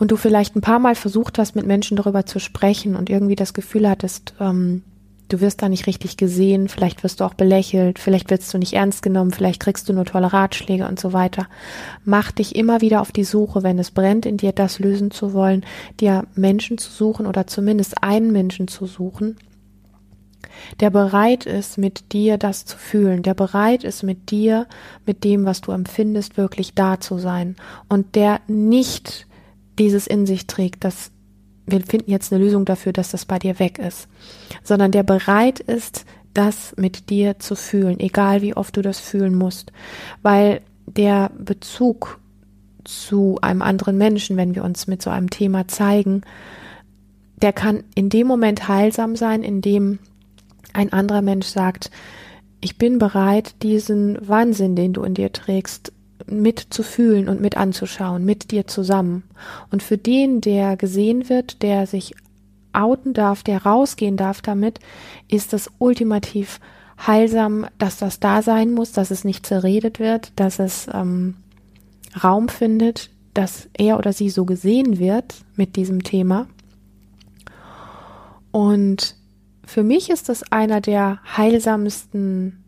und 0.00 0.10
du 0.10 0.16
vielleicht 0.16 0.56
ein 0.56 0.62
paar 0.62 0.78
Mal 0.80 0.96
versucht 0.96 1.38
hast, 1.38 1.54
mit 1.54 1.66
Menschen 1.66 1.96
darüber 1.96 2.26
zu 2.26 2.40
sprechen 2.40 2.96
und 2.96 3.10
irgendwie 3.10 3.36
das 3.36 3.54
Gefühl 3.54 3.88
hattest, 3.88 4.34
ähm, 4.40 4.82
du 5.28 5.40
wirst 5.40 5.62
da 5.62 5.68
nicht 5.68 5.86
richtig 5.86 6.16
gesehen, 6.16 6.68
vielleicht 6.68 7.04
wirst 7.04 7.20
du 7.20 7.24
auch 7.24 7.34
belächelt, 7.34 7.98
vielleicht 7.98 8.30
wirst 8.30 8.52
du 8.52 8.58
nicht 8.58 8.72
ernst 8.72 9.02
genommen, 9.02 9.30
vielleicht 9.30 9.60
kriegst 9.60 9.88
du 9.88 9.92
nur 9.92 10.06
tolle 10.06 10.32
Ratschläge 10.32 10.88
und 10.88 10.98
so 10.98 11.12
weiter. 11.12 11.46
Mach 12.04 12.32
dich 12.32 12.56
immer 12.56 12.80
wieder 12.80 13.02
auf 13.02 13.12
die 13.12 13.24
Suche, 13.24 13.62
wenn 13.62 13.78
es 13.78 13.90
brennt, 13.90 14.26
in 14.26 14.38
dir 14.38 14.52
das 14.52 14.78
lösen 14.78 15.10
zu 15.10 15.34
wollen, 15.34 15.64
dir 16.00 16.24
Menschen 16.34 16.78
zu 16.78 16.90
suchen 16.90 17.26
oder 17.26 17.46
zumindest 17.46 18.02
einen 18.02 18.32
Menschen 18.32 18.68
zu 18.68 18.86
suchen, 18.86 19.36
der 20.80 20.88
bereit 20.88 21.44
ist, 21.44 21.76
mit 21.76 22.14
dir 22.14 22.38
das 22.38 22.64
zu 22.64 22.78
fühlen, 22.78 23.22
der 23.22 23.34
bereit 23.34 23.84
ist, 23.84 24.02
mit 24.02 24.30
dir, 24.30 24.66
mit 25.04 25.24
dem, 25.24 25.44
was 25.44 25.60
du 25.60 25.72
empfindest, 25.72 26.38
wirklich 26.38 26.74
da 26.74 26.98
zu 26.98 27.18
sein 27.18 27.56
und 27.90 28.14
der 28.14 28.40
nicht 28.48 29.26
dieses 29.80 30.06
in 30.06 30.26
sich 30.26 30.46
trägt, 30.46 30.84
dass 30.84 31.10
wir 31.66 31.80
finden 31.80 32.10
jetzt 32.10 32.32
eine 32.32 32.44
Lösung 32.44 32.64
dafür, 32.64 32.92
dass 32.92 33.10
das 33.10 33.24
bei 33.24 33.38
dir 33.38 33.58
weg 33.58 33.78
ist, 33.78 34.08
sondern 34.62 34.92
der 34.92 35.02
bereit 35.02 35.60
ist, 35.60 36.04
das 36.34 36.74
mit 36.76 37.10
dir 37.10 37.38
zu 37.38 37.56
fühlen, 37.56 37.98
egal 37.98 38.42
wie 38.42 38.54
oft 38.56 38.76
du 38.76 38.82
das 38.82 39.00
fühlen 39.00 39.34
musst, 39.34 39.72
weil 40.22 40.60
der 40.86 41.30
Bezug 41.38 42.20
zu 42.84 43.38
einem 43.40 43.62
anderen 43.62 43.96
Menschen, 43.96 44.36
wenn 44.36 44.54
wir 44.54 44.64
uns 44.64 44.86
mit 44.86 45.02
so 45.02 45.10
einem 45.10 45.30
Thema 45.30 45.66
zeigen, 45.68 46.22
der 47.42 47.52
kann 47.52 47.84
in 47.94 48.10
dem 48.10 48.26
Moment 48.26 48.68
heilsam 48.68 49.16
sein, 49.16 49.42
in 49.42 49.60
dem 49.60 49.98
ein 50.72 50.92
anderer 50.92 51.22
Mensch 51.22 51.46
sagt, 51.46 51.90
ich 52.60 52.76
bin 52.76 52.98
bereit, 52.98 53.54
diesen 53.62 54.18
Wahnsinn, 54.26 54.76
den 54.76 54.92
du 54.92 55.02
in 55.02 55.14
dir 55.14 55.32
trägst, 55.32 55.92
mitzufühlen 56.26 57.28
und 57.28 57.40
mit 57.40 57.56
anzuschauen, 57.56 58.24
mit 58.24 58.50
dir 58.50 58.66
zusammen. 58.66 59.24
Und 59.70 59.82
für 59.82 59.98
den, 59.98 60.40
der 60.40 60.76
gesehen 60.76 61.28
wird, 61.28 61.62
der 61.62 61.86
sich 61.86 62.14
outen 62.72 63.14
darf, 63.14 63.42
der 63.42 63.64
rausgehen 63.64 64.16
darf 64.16 64.42
damit, 64.42 64.80
ist 65.28 65.52
es 65.52 65.70
ultimativ 65.78 66.60
heilsam, 67.06 67.66
dass 67.78 67.98
das 67.98 68.20
da 68.20 68.42
sein 68.42 68.72
muss, 68.72 68.92
dass 68.92 69.10
es 69.10 69.24
nicht 69.24 69.46
zerredet 69.46 69.98
wird, 69.98 70.32
dass 70.36 70.58
es 70.58 70.86
ähm, 70.92 71.36
Raum 72.22 72.48
findet, 72.48 73.10
dass 73.34 73.68
er 73.76 73.98
oder 73.98 74.12
sie 74.12 74.30
so 74.30 74.44
gesehen 74.44 74.98
wird 74.98 75.34
mit 75.56 75.76
diesem 75.76 76.02
Thema. 76.02 76.46
Und 78.50 79.16
für 79.64 79.82
mich 79.82 80.10
ist 80.10 80.28
das 80.28 80.50
einer 80.50 80.80
der 80.80 81.20
heilsamsten 81.36 82.64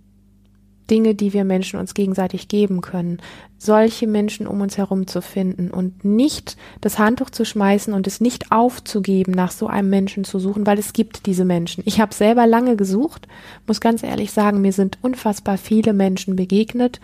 Dinge, 0.91 1.15
die 1.15 1.33
wir 1.33 1.45
Menschen 1.45 1.79
uns 1.79 1.95
gegenseitig 1.95 2.49
geben 2.49 2.81
können, 2.81 3.19
solche 3.59 4.07
Menschen 4.07 4.47
um 4.47 4.61
uns 4.61 4.77
herum 4.77 5.07
zu 5.07 5.23
finden 5.23 5.71
und 5.71 6.05
nicht 6.05 6.57
das 6.81 6.99
Handtuch 6.99 7.31
zu 7.31 7.45
schmeißen 7.45 7.95
und 7.95 8.07
es 8.07 8.21
nicht 8.21 8.51
aufzugeben, 8.51 9.33
nach 9.33 9.53
so 9.53 9.69
einem 9.69 9.89
Menschen 9.89 10.25
zu 10.25 10.39
suchen, 10.39 10.67
weil 10.67 10.79
es 10.79 10.93
gibt 10.93 11.27
diese 11.27 11.45
Menschen. 11.45 11.83
Ich 11.87 12.01
habe 12.01 12.12
selber 12.12 12.47
lange 12.47 12.77
gesucht, 12.77 13.29
muss 13.67 13.81
ganz 13.81 14.03
ehrlich 14.03 14.33
sagen, 14.33 14.61
mir 14.61 14.73
sind 14.73 14.99
unfassbar 15.03 15.59
viele 15.59 15.93
Menschen 15.93 16.35
begegnet, 16.35 17.01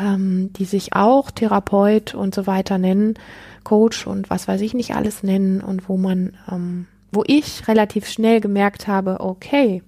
ähm, 0.00 0.50
die 0.54 0.64
sich 0.64 0.94
auch 0.94 1.30
Therapeut 1.30 2.14
und 2.14 2.34
so 2.34 2.46
weiter 2.46 2.78
nennen, 2.78 3.14
Coach 3.62 4.06
und 4.06 4.30
was 4.30 4.48
weiß 4.48 4.60
ich 4.60 4.74
nicht 4.74 4.94
alles 4.94 5.22
nennen 5.22 5.60
und 5.60 5.88
wo 5.88 5.96
man, 5.96 6.32
ähm, 6.50 6.86
wo 7.12 7.22
ich 7.26 7.68
relativ 7.68 8.08
schnell 8.08 8.40
gemerkt 8.40 8.88
habe, 8.88 9.20
okay, 9.20 9.82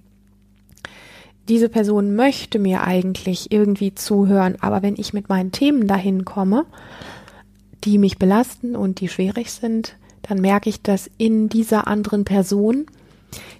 diese 1.50 1.68
Person 1.68 2.14
möchte 2.14 2.60
mir 2.60 2.82
eigentlich 2.82 3.50
irgendwie 3.50 3.92
zuhören, 3.92 4.56
aber 4.60 4.82
wenn 4.82 4.94
ich 4.96 5.12
mit 5.12 5.28
meinen 5.28 5.50
Themen 5.50 5.88
dahin 5.88 6.24
komme, 6.24 6.64
die 7.82 7.98
mich 7.98 8.18
belasten 8.18 8.76
und 8.76 9.00
die 9.00 9.08
schwierig 9.08 9.50
sind, 9.50 9.96
dann 10.22 10.40
merke 10.40 10.68
ich, 10.68 10.80
dass 10.80 11.10
in 11.18 11.48
dieser 11.48 11.88
anderen 11.88 12.24
Person 12.24 12.86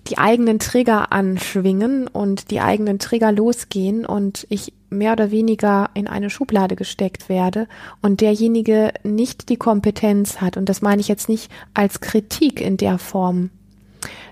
die 0.06 0.18
eigenen 0.18 0.60
Trigger 0.60 1.12
anschwingen 1.12 2.06
und 2.06 2.52
die 2.52 2.60
eigenen 2.60 3.00
Trigger 3.00 3.32
losgehen 3.32 4.06
und 4.06 4.46
ich 4.50 4.72
mehr 4.88 5.12
oder 5.12 5.32
weniger 5.32 5.90
in 5.94 6.06
eine 6.06 6.30
Schublade 6.30 6.76
gesteckt 6.76 7.28
werde 7.28 7.66
und 8.02 8.20
derjenige 8.20 8.92
nicht 9.02 9.48
die 9.48 9.56
Kompetenz 9.56 10.40
hat. 10.40 10.56
Und 10.56 10.68
das 10.68 10.80
meine 10.80 11.00
ich 11.00 11.08
jetzt 11.08 11.28
nicht 11.28 11.50
als 11.74 12.00
Kritik 12.00 12.60
in 12.60 12.76
der 12.76 12.98
Form, 12.98 13.50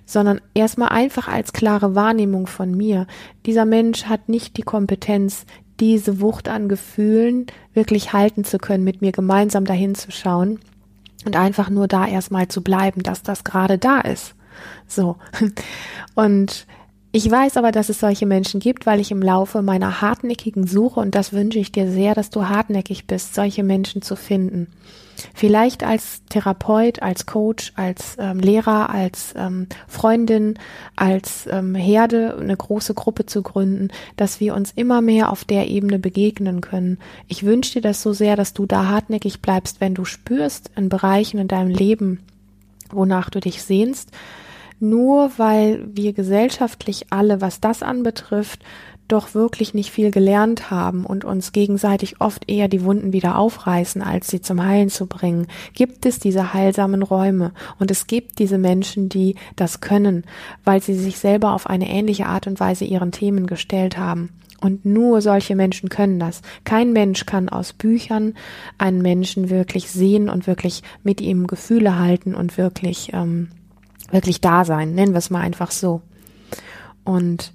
sondern 0.09 0.41
erstmal 0.55 0.88
einfach 0.88 1.29
als 1.29 1.53
klare 1.53 1.95
Wahrnehmung 1.95 2.47
von 2.47 2.75
mir. 2.75 3.07
Dieser 3.45 3.67
Mensch 3.67 4.05
hat 4.05 4.31
nicht 4.31 4.57
die 4.57 4.62
Kompetenz, 4.62 5.45
diese 5.81 6.23
Wucht 6.23 6.49
an 6.49 6.71
Gefühlen 6.71 7.47
wirklich 7.75 8.15
halten 8.15 8.43
zu 8.43 8.57
können, 8.57 8.85
mit 8.85 9.03
mir 9.03 9.12
gemeinsam 9.12 9.67
dahin 9.67 9.95
zu 9.95 10.11
schauen 10.11 10.61
und 11.27 11.37
einfach 11.37 11.69
nur 11.69 11.88
da 11.88 12.07
erstmal 12.07 12.49
zu 12.49 12.62
bleiben, 12.62 13.03
dass 13.03 13.23
das 13.23 13.45
gerade 13.45 13.77
da 13.77 14.00
ist. 14.00 14.35
So. 14.87 15.17
Und 16.15 16.67
ich 17.12 17.31
weiß 17.31 17.59
aber, 17.59 17.71
dass 17.71 17.91
es 17.91 18.00
solche 18.00 18.27
Menschen 18.27 18.61
gibt, 18.61 18.87
weil 18.87 19.00
ich 19.00 19.11
im 19.11 19.23
Laufe 19.23 19.61
meiner 19.61 20.00
hartnäckigen 20.00 20.67
Suche, 20.67 21.00
und 21.00 21.15
das 21.15 21.33
wünsche 21.33 21.59
ich 21.59 21.73
dir 21.73 21.91
sehr, 21.91 22.15
dass 22.15 22.29
du 22.29 22.49
hartnäckig 22.49 23.07
bist, 23.07 23.35
solche 23.35 23.62
Menschen 23.62 24.03
zu 24.03 24.15
finden. 24.15 24.69
Vielleicht 25.35 25.83
als 25.83 26.23
Therapeut, 26.29 27.03
als 27.03 27.27
Coach, 27.27 27.73
als 27.77 28.17
ähm, 28.19 28.41
Lehrer, 28.41 28.91
als 28.91 29.35
ähm, 29.37 29.67
Freundin, 29.87 30.59
als 30.97 31.47
ähm, 31.51 31.75
Herde, 31.75 32.37
eine 32.39 32.57
große 32.57 32.95
Gruppe 32.95 33.27
zu 33.27 33.43
gründen, 33.43 33.89
dass 34.17 34.41
wir 34.41 34.55
uns 34.55 34.73
immer 34.73 35.01
mehr 35.01 35.31
auf 35.31 35.45
der 35.45 35.69
Ebene 35.69 35.99
begegnen 35.99 36.61
können. 36.61 36.99
Ich 37.27 37.45
wünsche 37.45 37.75
dir 37.75 37.83
das 37.83 38.03
so 38.03 38.13
sehr, 38.13 38.37
dass 38.37 38.55
du 38.55 38.67
da 38.67 38.87
hartnäckig 38.87 39.41
bleibst, 39.41 39.81
wenn 39.81 39.95
du 39.95 40.05
spürst 40.05 40.71
in 40.77 40.89
Bereichen 40.89 41.39
in 41.39 41.49
deinem 41.49 41.71
Leben, 41.71 42.21
wonach 42.91 43.31
du 43.31 43.41
dich 43.41 43.63
sehnst, 43.63 44.11
nur 44.81 45.33
weil 45.39 45.89
wir 45.93 46.13
gesellschaftlich 46.13 47.07
alle, 47.11 47.41
was 47.41 47.61
das 47.61 47.83
anbetrifft, 47.83 48.61
doch 49.09 49.35
wirklich 49.35 49.75
nicht 49.75 49.91
viel 49.91 50.11
gelernt 50.11 50.71
haben 50.71 51.05
und 51.05 51.25
uns 51.25 51.53
gegenseitig 51.53 52.21
oft 52.21 52.49
eher 52.50 52.69
die 52.69 52.85
Wunden 52.85 53.12
wieder 53.12 53.38
aufreißen, 53.38 54.03
als 54.03 54.29
sie 54.29 54.41
zum 54.41 54.65
Heilen 54.65 54.91
zu 54.91 55.07
bringen, 55.07 55.47
gibt 55.75 56.07
es 56.07 56.19
diese 56.19 56.55
heilsamen 56.55 57.03
Räume 57.03 57.53
und 57.79 57.91
es 57.91 58.07
gibt 58.07 58.38
diese 58.38 58.59
Menschen, 58.59 59.09
die 59.09 59.35
das 59.57 59.81
können, 59.81 60.25
weil 60.65 60.83
sie 60.83 60.95
sich 60.95 61.19
selber 61.19 61.53
auf 61.53 61.67
eine 61.67 61.88
ähnliche 61.88 62.27
Art 62.27 62.47
und 62.47 62.61
Weise 62.61 62.85
ihren 62.85 63.12
Themen 63.12 63.47
gestellt 63.47 63.99
haben. 63.99 64.31
Und 64.61 64.85
nur 64.85 65.23
solche 65.23 65.55
Menschen 65.55 65.88
können 65.88 66.19
das. 66.19 66.43
Kein 66.65 66.93
Mensch 66.93 67.27
kann 67.27 67.49
aus 67.49 67.73
Büchern 67.73 68.35
einen 68.77 69.03
Menschen 69.03 69.50
wirklich 69.50 69.88
sehen 69.88 70.29
und 70.29 70.49
wirklich 70.49 70.83
mit 71.05 71.21
ihm 71.21 71.47
Gefühle 71.47 71.97
halten 71.99 72.35
und 72.35 72.59
wirklich 72.59 73.11
ähm, 73.12 73.50
wirklich 74.11 74.41
da 74.41 74.65
sein, 74.65 74.95
nennen 74.95 75.12
wir 75.12 75.19
es 75.19 75.31
mal 75.31 75.43
einfach 75.43 75.71
so. 75.71 76.03
Und 77.05 77.53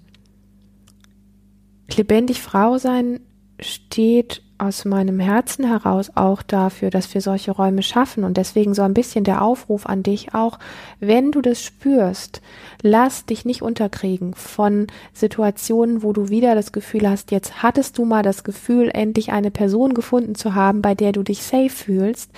lebendig 1.97 2.41
Frau 2.41 2.77
sein 2.77 3.19
steht 3.59 4.41
aus 4.57 4.85
meinem 4.85 5.19
Herzen 5.19 5.65
heraus 5.65 6.11
auch 6.15 6.41
dafür, 6.41 6.89
dass 6.89 7.13
wir 7.13 7.21
solche 7.21 7.51
Räume 7.51 7.83
schaffen. 7.83 8.23
Und 8.23 8.37
deswegen 8.37 8.73
so 8.73 8.81
ein 8.81 8.93
bisschen 8.93 9.23
der 9.23 9.41
Aufruf 9.41 9.85
an 9.85 10.03
dich 10.03 10.33
auch, 10.33 10.59
wenn 10.99 11.31
du 11.31 11.41
das 11.41 11.61
spürst, 11.61 12.41
lass 12.81 13.25
dich 13.25 13.45
nicht 13.45 13.61
unterkriegen 13.61 14.33
von 14.35 14.87
Situationen, 15.11 16.03
wo 16.03 16.13
du 16.13 16.29
wieder 16.29 16.55
das 16.55 16.71
Gefühl 16.71 17.09
hast, 17.09 17.31
jetzt 17.31 17.61
hattest 17.61 17.97
du 17.97 18.05
mal 18.05 18.23
das 18.23 18.43
Gefühl, 18.43 18.89
endlich 18.93 19.31
eine 19.31 19.51
Person 19.51 19.93
gefunden 19.93 20.35
zu 20.35 20.55
haben, 20.55 20.81
bei 20.81 20.95
der 20.95 21.11
du 21.11 21.23
dich 21.23 21.43
safe 21.43 21.69
fühlst, 21.69 22.31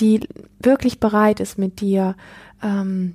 die 0.00 0.20
wirklich 0.58 1.00
bereit 1.00 1.38
ist 1.38 1.58
mit 1.58 1.80
dir 1.80 2.16
ähm, 2.62 3.14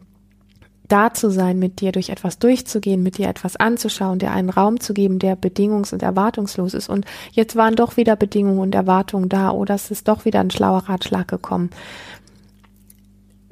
da 0.88 1.14
zu 1.14 1.30
sein, 1.30 1.60
mit 1.60 1.80
dir 1.82 1.92
durch 1.92 2.10
etwas 2.10 2.40
durchzugehen, 2.40 3.04
mit 3.04 3.18
dir 3.18 3.30
etwas 3.30 3.56
anzuschauen, 3.56 4.20
dir 4.20 4.32
einen 4.32 4.50
Raum 4.50 4.80
zu 4.80 4.94
geben, 4.94 5.20
der 5.20 5.38
bedingungs- 5.38 5.94
und 5.94 6.04
erwartungslos 6.04 6.74
ist. 6.74 6.90
Und 6.90 7.06
jetzt 7.32 7.56
waren 7.56 7.76
doch 7.76 7.98
wieder 7.98 8.16
Bedingungen 8.16 8.60
und 8.60 8.76
Erwartungen 8.76 9.30
da 9.30 9.52
oder 9.52 9.76
es 9.76 9.92
ist 9.92 10.08
doch 10.08 10.26
wieder 10.26 10.40
ein 10.40 10.52
schlauer 10.52 10.90
Ratschlag 10.90 11.28
gekommen. 11.28 11.70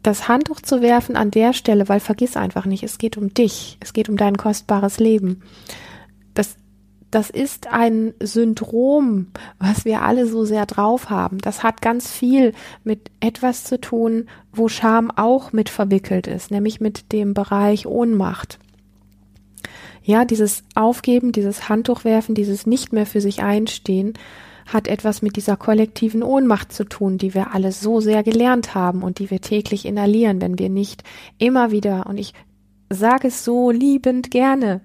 Das 0.03 0.27
Handtuch 0.27 0.61
zu 0.61 0.81
werfen 0.81 1.15
an 1.15 1.31
der 1.31 1.53
Stelle, 1.53 1.87
weil 1.87 1.99
vergiss 1.99 2.35
einfach 2.35 2.65
nicht, 2.65 2.83
es 2.83 2.97
geht 2.97 3.17
um 3.17 3.33
dich, 3.33 3.77
es 3.79 3.93
geht 3.93 4.09
um 4.09 4.17
dein 4.17 4.35
kostbares 4.35 4.99
Leben. 4.99 5.43
Das 6.33 6.55
das 7.11 7.29
ist 7.29 7.67
ein 7.67 8.13
Syndrom, 8.21 9.27
was 9.59 9.85
wir 9.85 10.01
alle 10.01 10.25
so 10.25 10.45
sehr 10.45 10.65
drauf 10.65 11.09
haben. 11.09 11.39
Das 11.39 11.61
hat 11.61 11.81
ganz 11.81 12.09
viel 12.09 12.53
mit 12.83 13.11
etwas 13.19 13.65
zu 13.65 13.79
tun, 13.79 14.27
wo 14.53 14.69
Scham 14.69 15.11
auch 15.11 15.51
mit 15.51 15.69
verwickelt 15.69 16.27
ist, 16.27 16.51
nämlich 16.51 16.79
mit 16.79 17.11
dem 17.11 17.33
Bereich 17.33 17.85
Ohnmacht. 17.85 18.59
Ja, 20.03 20.25
dieses 20.25 20.63
Aufgeben, 20.73 21.31
dieses 21.31 21.69
Handtuchwerfen, 21.69 22.33
dieses 22.33 22.65
nicht 22.65 22.93
mehr 22.93 23.05
für 23.05 23.21
sich 23.21 23.43
einstehen, 23.43 24.13
hat 24.65 24.87
etwas 24.87 25.21
mit 25.21 25.35
dieser 25.35 25.57
kollektiven 25.57 26.23
Ohnmacht 26.23 26.71
zu 26.71 26.85
tun, 26.85 27.17
die 27.17 27.33
wir 27.33 27.53
alle 27.53 27.71
so 27.71 27.99
sehr 27.99 28.23
gelernt 28.23 28.73
haben 28.73 29.03
und 29.03 29.19
die 29.19 29.29
wir 29.29 29.41
täglich 29.41 29.85
inhalieren, 29.85 30.41
wenn 30.41 30.57
wir 30.57 30.69
nicht 30.69 31.03
immer 31.37 31.71
wieder, 31.71 32.05
und 32.07 32.17
ich 32.17 32.33
sage 32.89 33.27
es 33.27 33.43
so 33.43 33.69
liebend 33.69 34.31
gerne, 34.31 34.81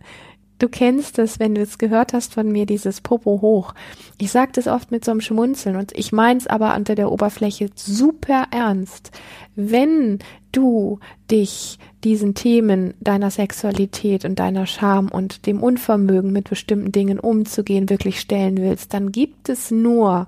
Du 0.59 0.69
kennst 0.69 1.19
es, 1.19 1.39
wenn 1.39 1.55
du 1.55 1.61
es 1.61 1.77
gehört 1.77 2.15
hast 2.15 2.33
von 2.33 2.51
mir, 2.51 2.65
dieses 2.65 3.03
Popo 3.03 3.41
hoch. 3.43 3.75
Ich 4.19 4.31
sage 4.31 4.53
das 4.55 4.67
oft 4.67 4.91
mit 4.91 5.05
so 5.05 5.11
einem 5.11 5.21
Schmunzeln 5.21 5.77
und 5.77 5.93
ich 5.97 6.13
meins 6.13 6.47
aber 6.47 6.75
unter 6.75 6.95
der 6.95 7.13
Oberfläche 7.13 7.69
super 7.75 8.47
ernst. 8.51 9.11
Wenn 9.55 10.19
du 10.53 10.99
dich 11.31 11.79
diesen 12.05 12.35
Themen 12.35 12.95
deiner 13.01 13.31
Sexualität 13.31 14.25
und 14.25 14.39
deiner 14.39 14.67
Scham 14.67 15.09
und 15.09 15.47
dem 15.47 15.63
Unvermögen 15.63 16.33
mit 16.33 16.49
bestimmten 16.49 16.93
Dingen 16.93 17.21
umzugehen 17.21 17.91
wirklich 17.91 18.21
stellen 18.21 18.57
willst, 18.57 18.95
dann 18.95 19.13
gibt 19.13 19.51
es 19.51 19.71
nur 19.71 20.27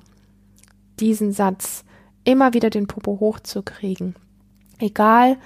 diesen 1.00 1.32
Satz, 1.32 1.84
immer 2.24 2.52
wieder 2.52 2.68
den 2.68 2.86
Popo 2.86 3.18
hochzukriegen. 3.20 4.14
Egal, 4.78 5.38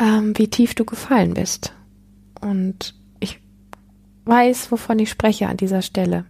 ähm, 0.00 0.36
wie 0.36 0.48
tief 0.48 0.74
du 0.74 0.84
gefallen 0.84 1.34
bist. 1.34 1.72
Und 2.40 2.94
weiß, 4.24 4.70
wovon 4.70 4.98
ich 4.98 5.10
spreche 5.10 5.48
an 5.48 5.56
dieser 5.56 5.82
Stelle. 5.82 6.24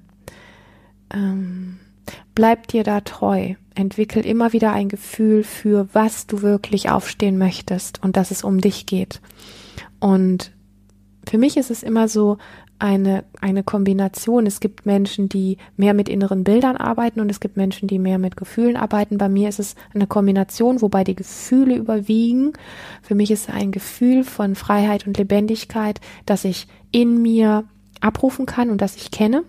Ähm, 1.12 1.78
bleib 2.35 2.68
dir 2.68 2.85
da 2.85 3.00
treu. 3.00 3.54
Entwickel 3.74 4.24
immer 4.24 4.52
wieder 4.52 4.72
ein 4.72 4.88
Gefühl 4.88 5.42
für, 5.42 5.88
was 5.92 6.26
du 6.26 6.42
wirklich 6.42 6.90
aufstehen 6.90 7.38
möchtest 7.38 8.02
und 8.02 8.16
dass 8.16 8.30
es 8.30 8.44
um 8.44 8.61
dich 8.61 8.87
geht. 8.87 9.20
Und 10.00 10.52
für 11.28 11.38
mich 11.38 11.57
ist 11.57 11.70
es 11.70 11.83
immer 11.83 12.09
so 12.09 12.38
eine, 12.78 13.24
eine 13.40 13.62
Kombination. 13.62 14.46
Es 14.46 14.61
gibt 14.61 14.85
Menschen, 14.85 15.28
die 15.28 15.59
mehr 15.76 15.94
mit 15.94 16.09
inneren 16.09 16.44
Bildern 16.44 16.76
arbeiten 16.76 17.20
und 17.20 17.30
es 17.30 17.40
gibt 17.40 17.57
Menschen, 17.57 17.88
die 17.88 17.98
mehr 17.98 18.18
mit 18.18 18.37
Gefühlen 18.37 18.76
arbeiten. 18.76 19.16
Bei 19.16 19.28
mir 19.28 19.48
ist 19.48 19.61
es 19.61 19.74
eine 19.94 20.07
Kombination, 20.07 20.83
wobei 20.83 21.04
die 21.04 21.14
Gefühle 21.14 21.76
überwiegen. 21.76 22.52
Für 23.02 23.14
mich 23.14 23.30
ist 23.30 23.48
es 23.48 23.54
ein 23.54 23.72
Gefühl 23.72 24.24
von 24.24 24.54
Freiheit 24.54 25.07
und 25.07 25.16
Lebendigkeit, 25.16 26.00
dass 26.26 26.44
ich 26.44 26.66
in 26.90 27.22
mir 27.22 27.64
abrufen 28.04 28.46
kann 28.46 28.70
und 28.70 28.80
das 28.80 28.96
ich 28.96 29.10
kenne. 29.10 29.44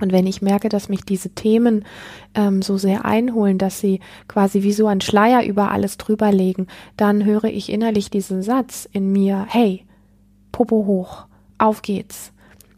Und 0.00 0.10
wenn 0.10 0.26
ich 0.26 0.42
merke, 0.42 0.68
dass 0.68 0.88
mich 0.88 1.02
diese 1.02 1.30
Themen 1.30 1.84
ähm, 2.34 2.60
so 2.62 2.76
sehr 2.76 3.04
einholen, 3.04 3.58
dass 3.58 3.78
sie 3.78 4.00
quasi 4.26 4.62
wie 4.62 4.72
so 4.72 4.86
ein 4.86 5.00
Schleier 5.00 5.44
über 5.44 5.70
alles 5.70 5.96
drüber 5.96 6.32
legen, 6.32 6.66
dann 6.96 7.24
höre 7.24 7.44
ich 7.44 7.70
innerlich 7.70 8.10
diesen 8.10 8.42
Satz 8.42 8.88
in 8.90 9.12
mir, 9.12 9.46
hey, 9.48 9.84
Popo 10.50 10.86
hoch, 10.86 11.26
auf 11.58 11.82
geht's. 11.82 12.32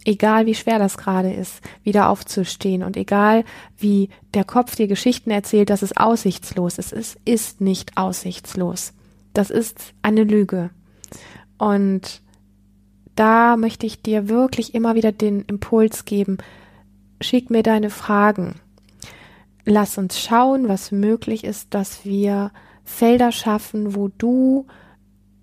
Egal 0.05 0.45
wie 0.45 0.55
schwer 0.55 0.79
das 0.79 0.99
gerade 0.99 1.33
ist, 1.33 1.63
wieder 1.83 2.11
aufzustehen 2.11 2.83
und 2.83 2.97
egal 2.99 3.45
wie 3.79 4.11
der 4.35 4.45
Kopf 4.45 4.77
dir 4.77 4.87
Geschichten 4.87 5.31
erzählt, 5.31 5.71
dass 5.71 5.81
es 5.81 5.97
aussichtslos 5.97 6.77
ist, 6.77 6.93
es 6.93 7.17
ist 7.25 7.63
nicht 7.63 7.97
aussichtslos. 7.97 8.93
Das 9.33 9.49
ist 9.49 9.95
eine 10.03 10.25
Lüge. 10.25 10.69
Und 11.57 12.21
da 13.17 13.57
möchte 13.57 13.87
ich 13.87 14.03
dir 14.03 14.29
wirklich 14.29 14.75
immer 14.75 14.95
wieder 14.95 15.13
den 15.13 15.43
Impuls 15.43 16.05
geben, 16.05 16.39
schick 17.21 17.51
mir 17.51 17.63
deine 17.63 17.91
Fragen. 17.91 18.57
Lass 19.65 19.97
uns 19.99 20.21
schauen, 20.21 20.69
was 20.69 20.93
möglich 20.93 21.45
ist, 21.45 21.73
dass 21.73 22.05
wir 22.05 22.51
Felder 22.85 23.33
schaffen, 23.33 23.95
wo 23.95 24.09
du 24.09 24.67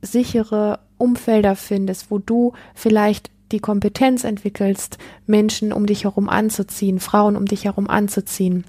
sichere 0.01 0.79
Umfelder 0.97 1.55
findest, 1.55 2.11
wo 2.11 2.19
du 2.19 2.53
vielleicht 2.75 3.31
die 3.51 3.59
Kompetenz 3.59 4.23
entwickelst, 4.23 4.97
Menschen 5.25 5.73
um 5.73 5.85
dich 5.85 6.03
herum 6.03 6.29
anzuziehen, 6.29 6.99
Frauen 6.99 7.35
um 7.35 7.45
dich 7.45 7.65
herum 7.65 7.89
anzuziehen 7.89 8.63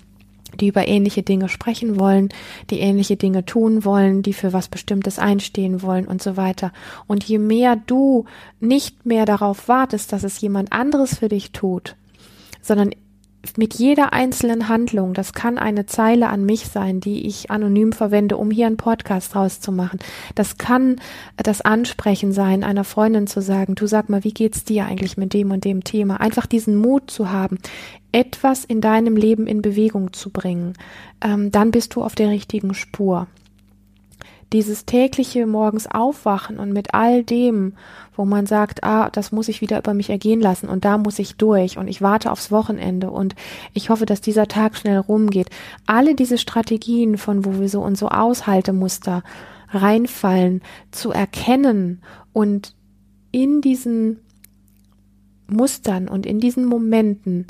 die 0.60 0.68
über 0.68 0.86
ähnliche 0.86 1.22
Dinge 1.22 1.48
sprechen 1.48 1.98
wollen, 1.98 2.28
die 2.70 2.80
ähnliche 2.80 3.16
Dinge 3.16 3.44
tun 3.44 3.84
wollen, 3.84 4.22
die 4.22 4.32
für 4.32 4.52
was 4.52 4.68
Bestimmtes 4.68 5.18
einstehen 5.18 5.82
wollen 5.82 6.06
und 6.06 6.22
so 6.22 6.36
weiter. 6.36 6.72
Und 7.06 7.24
je 7.24 7.38
mehr 7.38 7.76
du 7.76 8.24
nicht 8.60 9.06
mehr 9.06 9.24
darauf 9.24 9.68
wartest, 9.68 10.12
dass 10.12 10.24
es 10.24 10.40
jemand 10.40 10.72
anderes 10.72 11.18
für 11.18 11.28
dich 11.28 11.52
tut, 11.52 11.96
sondern 12.60 12.90
mit 13.56 13.74
jeder 13.74 14.12
einzelnen 14.12 14.68
Handlung, 14.68 15.14
das 15.14 15.32
kann 15.32 15.58
eine 15.58 15.86
Zeile 15.86 16.28
an 16.28 16.44
mich 16.44 16.66
sein, 16.68 17.00
die 17.00 17.26
ich 17.26 17.50
anonym 17.50 17.92
verwende, 17.92 18.36
um 18.36 18.50
hier 18.50 18.66
einen 18.66 18.76
Podcast 18.76 19.34
rauszumachen. 19.34 19.98
Das 20.34 20.58
kann 20.58 21.00
das 21.36 21.60
Ansprechen 21.60 22.32
sein, 22.32 22.64
einer 22.64 22.84
Freundin 22.84 23.26
zu 23.26 23.40
sagen, 23.40 23.74
du 23.74 23.86
sag 23.86 24.08
mal, 24.08 24.24
wie 24.24 24.32
geht's 24.32 24.64
dir 24.64 24.86
eigentlich 24.86 25.16
mit 25.16 25.32
dem 25.34 25.50
und 25.50 25.64
dem 25.64 25.84
Thema? 25.84 26.20
Einfach 26.20 26.46
diesen 26.46 26.76
Mut 26.76 27.10
zu 27.10 27.30
haben, 27.30 27.58
etwas 28.12 28.64
in 28.64 28.80
deinem 28.80 29.16
Leben 29.16 29.46
in 29.46 29.62
Bewegung 29.62 30.12
zu 30.12 30.30
bringen, 30.30 30.74
ähm, 31.22 31.50
dann 31.50 31.70
bist 31.70 31.94
du 31.94 32.02
auf 32.02 32.14
der 32.14 32.28
richtigen 32.28 32.74
Spur 32.74 33.26
dieses 34.52 34.84
tägliche 34.84 35.46
morgens 35.46 35.86
aufwachen 35.86 36.58
und 36.58 36.72
mit 36.72 36.94
all 36.94 37.24
dem, 37.24 37.74
wo 38.14 38.24
man 38.24 38.46
sagt, 38.46 38.84
ah, 38.84 39.08
das 39.10 39.32
muss 39.32 39.48
ich 39.48 39.60
wieder 39.60 39.78
über 39.78 39.94
mich 39.94 40.10
ergehen 40.10 40.40
lassen 40.40 40.68
und 40.68 40.84
da 40.84 40.98
muss 40.98 41.18
ich 41.18 41.36
durch 41.36 41.78
und 41.78 41.88
ich 41.88 42.02
warte 42.02 42.30
aufs 42.30 42.50
Wochenende 42.50 43.10
und 43.10 43.34
ich 43.72 43.90
hoffe, 43.90 44.06
dass 44.06 44.20
dieser 44.20 44.48
Tag 44.48 44.76
schnell 44.76 44.98
rumgeht. 44.98 45.48
Alle 45.86 46.14
diese 46.14 46.38
Strategien, 46.38 47.18
von 47.18 47.44
wo 47.44 47.58
wir 47.58 47.68
so 47.68 47.82
und 47.82 47.96
so 47.96 48.08
Aushaltemuster 48.08 49.22
reinfallen, 49.70 50.60
zu 50.90 51.10
erkennen 51.10 52.02
und 52.32 52.74
in 53.30 53.62
diesen 53.62 54.20
Mustern 55.46 56.08
und 56.08 56.26
in 56.26 56.38
diesen 56.38 56.66
Momenten 56.66 57.46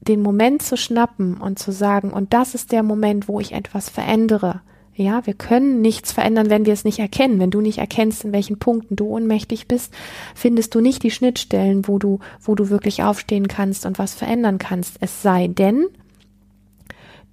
den 0.00 0.20
Moment 0.20 0.62
zu 0.62 0.76
schnappen 0.76 1.36
und 1.36 1.60
zu 1.60 1.70
sagen, 1.70 2.10
und 2.10 2.32
das 2.32 2.56
ist 2.56 2.72
der 2.72 2.82
Moment, 2.82 3.28
wo 3.28 3.38
ich 3.38 3.52
etwas 3.52 3.88
verändere 3.88 4.60
ja, 4.94 5.26
wir 5.26 5.34
können 5.34 5.80
nichts 5.80 6.12
verändern, 6.12 6.50
wenn 6.50 6.66
wir 6.66 6.72
es 6.72 6.84
nicht 6.84 6.98
erkennen. 6.98 7.40
Wenn 7.40 7.50
du 7.50 7.60
nicht 7.60 7.78
erkennst, 7.78 8.24
in 8.24 8.32
welchen 8.32 8.58
Punkten 8.58 8.96
du 8.96 9.06
ohnmächtig 9.06 9.66
bist, 9.66 9.92
findest 10.34 10.74
du 10.74 10.80
nicht 10.80 11.02
die 11.02 11.10
Schnittstellen, 11.10 11.88
wo 11.88 11.98
du, 11.98 12.18
wo 12.40 12.54
du 12.54 12.68
wirklich 12.68 13.02
aufstehen 13.02 13.48
kannst 13.48 13.86
und 13.86 13.98
was 13.98 14.14
verändern 14.14 14.58
kannst. 14.58 14.96
Es 15.00 15.22
sei 15.22 15.48
denn, 15.48 15.86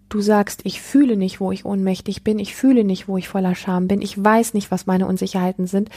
du 0.10 0.22
sagst, 0.22 0.62
ich 0.64 0.82
fühle 0.82 1.16
nicht, 1.16 1.40
wo 1.40 1.52
ich 1.52 1.66
ohnmächtig 1.66 2.24
bin, 2.24 2.40
ich 2.40 2.56
fühle 2.56 2.84
nicht, 2.84 3.08
wo 3.08 3.18
ich 3.18 3.30
voller 3.30 3.56
Scham 3.56 3.88
bin, 3.88 4.02
ich 4.02 4.22
weiß 4.22 4.54
nicht, 4.54 4.72
was 4.72 4.88
meine 4.88 5.08
Unsicherheiten 5.08 5.68
sind 5.68 5.90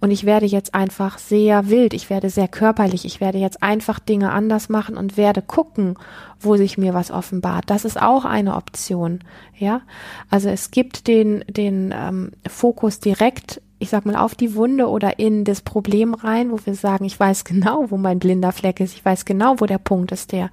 und 0.00 0.10
ich 0.10 0.24
werde 0.24 0.46
jetzt 0.46 0.74
einfach 0.74 1.18
sehr 1.18 1.70
wild, 1.70 1.94
ich 1.94 2.10
werde 2.10 2.30
sehr 2.30 2.48
körperlich, 2.48 3.04
ich 3.04 3.20
werde 3.20 3.38
jetzt 3.38 3.62
einfach 3.62 3.98
Dinge 3.98 4.32
anders 4.32 4.68
machen 4.68 4.96
und 4.96 5.16
werde 5.16 5.42
gucken, 5.42 5.94
wo 6.40 6.56
sich 6.56 6.78
mir 6.78 6.94
was 6.94 7.10
offenbart. 7.10 7.64
Das 7.68 7.84
ist 7.84 8.00
auch 8.00 8.24
eine 8.24 8.56
Option, 8.56 9.20
ja. 9.56 9.82
Also 10.30 10.48
es 10.48 10.70
gibt 10.70 11.06
den 11.06 11.44
den 11.48 11.94
ähm, 11.96 12.32
Fokus 12.48 13.00
direkt 13.00 13.60
ich 13.82 13.88
sag 13.88 14.04
mal, 14.04 14.14
auf 14.14 14.34
die 14.34 14.54
Wunde 14.54 14.88
oder 14.88 15.18
in 15.18 15.44
das 15.44 15.62
Problem 15.62 16.12
rein, 16.12 16.52
wo 16.52 16.58
wir 16.64 16.74
sagen, 16.74 17.06
ich 17.06 17.18
weiß 17.18 17.44
genau, 17.44 17.90
wo 17.90 17.96
mein 17.96 18.18
blinder 18.18 18.52
Fleck 18.52 18.78
ist, 18.78 18.94
ich 18.94 19.02
weiß 19.02 19.24
genau, 19.24 19.58
wo 19.58 19.64
der 19.64 19.78
Punkt 19.78 20.12
ist, 20.12 20.32
der 20.32 20.50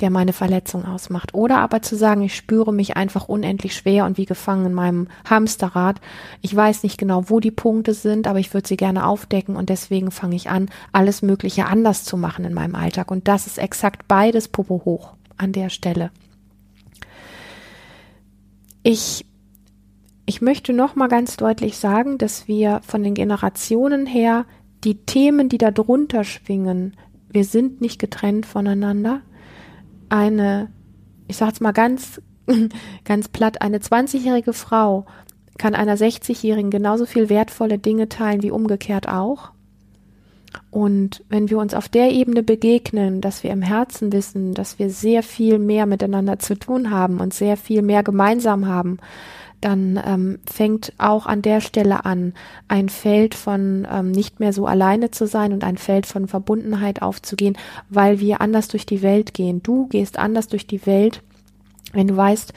der 0.00 0.10
meine 0.10 0.32
Verletzung 0.32 0.84
ausmacht. 0.84 1.34
Oder 1.34 1.58
aber 1.58 1.82
zu 1.82 1.96
sagen, 1.96 2.22
ich 2.22 2.34
spüre 2.34 2.72
mich 2.72 2.96
einfach 2.96 3.28
unendlich 3.28 3.74
schwer 3.74 4.04
und 4.06 4.18
wie 4.18 4.24
gefangen 4.24 4.66
in 4.66 4.74
meinem 4.74 5.08
Hamsterrad. 5.28 6.00
Ich 6.40 6.54
weiß 6.54 6.82
nicht 6.82 6.98
genau, 6.98 7.28
wo 7.28 7.40
die 7.40 7.50
Punkte 7.50 7.94
sind, 7.94 8.26
aber 8.26 8.38
ich 8.38 8.52
würde 8.54 8.68
sie 8.68 8.76
gerne 8.76 9.06
aufdecken 9.06 9.56
und 9.56 9.68
deswegen 9.68 10.10
fange 10.10 10.36
ich 10.36 10.50
an, 10.50 10.68
alles 10.92 11.22
Mögliche 11.22 11.66
anders 11.66 12.04
zu 12.04 12.16
machen 12.16 12.44
in 12.44 12.54
meinem 12.54 12.74
Alltag. 12.74 13.10
Und 13.10 13.28
das 13.28 13.46
ist 13.46 13.58
exakt 13.58 14.08
beides 14.08 14.48
Popo 14.48 14.82
hoch 14.84 15.14
an 15.36 15.52
der 15.52 15.70
Stelle. 15.70 16.10
Ich 18.82 19.26
ich 20.26 20.40
möchte 20.40 20.72
noch 20.72 20.94
mal 20.94 21.08
ganz 21.08 21.36
deutlich 21.36 21.76
sagen, 21.76 22.16
dass 22.16 22.46
wir 22.46 22.82
von 22.86 23.02
den 23.02 23.14
Generationen 23.14 24.06
her 24.06 24.46
die 24.84 25.04
Themen, 25.04 25.48
die 25.48 25.58
da 25.58 25.72
drunter 25.72 26.22
schwingen, 26.22 26.96
wir 27.32 27.44
sind 27.44 27.80
nicht 27.80 27.98
getrennt 27.98 28.46
voneinander 28.46 29.22
eine, 30.10 30.70
ich 31.28 31.36
sag's 31.36 31.60
mal 31.60 31.72
ganz, 31.72 32.20
ganz 33.04 33.28
platt, 33.28 33.62
eine 33.62 33.78
20-jährige 33.78 34.52
Frau 34.52 35.06
kann 35.58 35.74
einer 35.74 35.96
60-Jährigen 35.96 36.70
genauso 36.70 37.04
viel 37.04 37.28
wertvolle 37.28 37.78
Dinge 37.78 38.08
teilen 38.08 38.42
wie 38.42 38.50
umgekehrt 38.50 39.08
auch. 39.08 39.50
Und 40.70 41.24
wenn 41.28 41.50
wir 41.50 41.58
uns 41.58 41.74
auf 41.74 41.88
der 41.88 42.10
Ebene 42.10 42.42
begegnen, 42.42 43.20
dass 43.20 43.42
wir 43.44 43.50
im 43.50 43.62
Herzen 43.62 44.12
wissen, 44.12 44.54
dass 44.54 44.78
wir 44.78 44.90
sehr 44.90 45.22
viel 45.22 45.58
mehr 45.58 45.86
miteinander 45.86 46.38
zu 46.38 46.58
tun 46.58 46.90
haben 46.90 47.20
und 47.20 47.34
sehr 47.34 47.56
viel 47.56 47.82
mehr 47.82 48.02
gemeinsam 48.02 48.66
haben, 48.66 48.98
dann 49.60 50.00
ähm, 50.04 50.38
fängt 50.50 50.92
auch 50.98 51.26
an 51.26 51.42
der 51.42 51.60
Stelle 51.60 52.04
an, 52.04 52.34
ein 52.68 52.88
Feld 52.88 53.34
von 53.34 53.86
ähm, 53.90 54.10
nicht 54.10 54.40
mehr 54.40 54.52
so 54.52 54.66
alleine 54.66 55.10
zu 55.10 55.26
sein 55.26 55.52
und 55.52 55.64
ein 55.64 55.76
Feld 55.76 56.06
von 56.06 56.28
Verbundenheit 56.28 57.02
aufzugehen, 57.02 57.56
weil 57.88 58.20
wir 58.20 58.40
anders 58.40 58.68
durch 58.68 58.86
die 58.86 59.02
Welt 59.02 59.34
gehen. 59.34 59.62
Du 59.62 59.86
gehst 59.88 60.18
anders 60.18 60.48
durch 60.48 60.66
die 60.66 60.84
Welt, 60.86 61.22
wenn 61.92 62.08
du 62.08 62.16
weißt, 62.16 62.52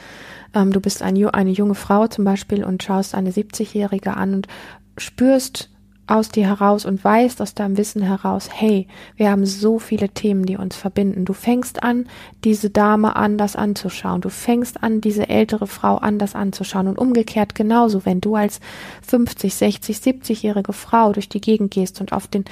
ähm, 0.54 0.72
du 0.72 0.80
bist 0.80 1.02
ein, 1.02 1.22
eine 1.28 1.50
junge 1.50 1.74
Frau 1.74 2.06
zum 2.06 2.24
Beispiel 2.24 2.64
und 2.64 2.82
schaust 2.82 3.14
eine 3.14 3.30
70-Jährige 3.30 4.16
an 4.16 4.34
und 4.34 4.48
spürst, 4.96 5.70
aus 6.06 6.28
dir 6.28 6.46
heraus 6.46 6.84
und 6.84 7.02
weißt 7.02 7.40
aus 7.40 7.54
deinem 7.54 7.78
Wissen 7.78 8.02
heraus, 8.02 8.48
hey, 8.52 8.86
wir 9.16 9.30
haben 9.30 9.46
so 9.46 9.78
viele 9.78 10.10
Themen, 10.10 10.44
die 10.44 10.56
uns 10.56 10.76
verbinden. 10.76 11.24
Du 11.24 11.32
fängst 11.32 11.82
an, 11.82 12.06
diese 12.44 12.68
Dame 12.68 13.16
anders 13.16 13.56
anzuschauen. 13.56 14.20
Du 14.20 14.28
fängst 14.28 14.82
an, 14.82 15.00
diese 15.00 15.28
ältere 15.28 15.66
Frau 15.66 15.96
anders 15.96 16.34
anzuschauen. 16.34 16.88
Und 16.88 16.98
umgekehrt 16.98 17.54
genauso, 17.54 18.04
wenn 18.04 18.20
du 18.20 18.34
als 18.34 18.60
50, 19.06 19.54
60, 19.54 19.96
70-jährige 19.96 20.72
Frau 20.74 21.12
durch 21.12 21.28
die 21.28 21.40
Gegend 21.40 21.70
gehst 21.70 22.00
und 22.00 22.12
auf 22.12 22.28
den 22.28 22.44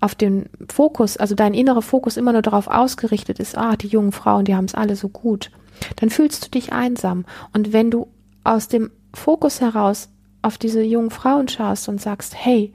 auf 0.00 0.16
den 0.16 0.46
Fokus, 0.68 1.16
also 1.16 1.36
dein 1.36 1.54
innerer 1.54 1.80
Fokus 1.80 2.16
immer 2.16 2.32
nur 2.32 2.42
darauf 2.42 2.66
ausgerichtet 2.66 3.38
ist, 3.38 3.56
ah, 3.56 3.76
die 3.76 3.86
jungen 3.86 4.10
Frauen, 4.10 4.44
die 4.44 4.56
haben 4.56 4.64
es 4.64 4.74
alle 4.74 4.96
so 4.96 5.08
gut, 5.08 5.52
dann 5.94 6.10
fühlst 6.10 6.44
du 6.44 6.50
dich 6.50 6.72
einsam. 6.72 7.24
Und 7.52 7.72
wenn 7.72 7.92
du 7.92 8.08
aus 8.42 8.66
dem 8.66 8.90
Fokus 9.14 9.60
heraus 9.60 10.08
auf 10.42 10.58
diese 10.58 10.82
jungen 10.82 11.10
Frauen 11.10 11.48
schaust 11.48 11.88
und 11.88 12.00
sagst, 12.00 12.34
hey, 12.36 12.72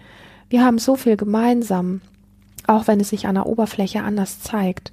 wir 0.50 0.64
haben 0.64 0.78
so 0.78 0.96
viel 0.96 1.18
gemeinsam, 1.18 2.02
auch 2.66 2.88
wenn 2.88 3.00
es 3.00 3.10
sich 3.10 3.28
an 3.28 3.36
der 3.36 3.46
Oberfläche 3.46 4.04
anders 4.04 4.42
zeigt, 4.42 4.92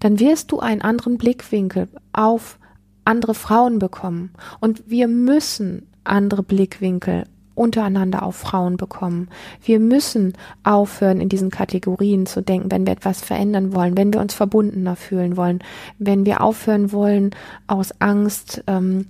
dann 0.00 0.20
wirst 0.20 0.52
du 0.52 0.60
einen 0.60 0.82
anderen 0.82 1.18
Blickwinkel 1.18 1.88
auf 2.12 2.58
andere 3.04 3.34
Frauen 3.34 3.78
bekommen. 3.78 4.30
Und 4.60 4.90
wir 4.90 5.08
müssen 5.08 5.86
andere 6.04 6.42
Blickwinkel 6.42 7.24
untereinander 7.54 8.22
auf 8.22 8.36
Frauen 8.36 8.76
bekommen. 8.76 9.28
Wir 9.62 9.80
müssen 9.80 10.34
aufhören, 10.62 11.20
in 11.20 11.28
diesen 11.28 11.50
Kategorien 11.50 12.26
zu 12.26 12.42
denken, 12.42 12.70
wenn 12.70 12.86
wir 12.86 12.92
etwas 12.92 13.22
verändern 13.22 13.74
wollen, 13.74 13.96
wenn 13.96 14.12
wir 14.12 14.20
uns 14.20 14.34
verbundener 14.34 14.94
fühlen 14.94 15.36
wollen, 15.36 15.60
wenn 15.98 16.26
wir 16.26 16.42
aufhören 16.42 16.92
wollen, 16.92 17.30
aus 17.66 17.98
Angst 17.98 18.62
ähm, 18.66 19.06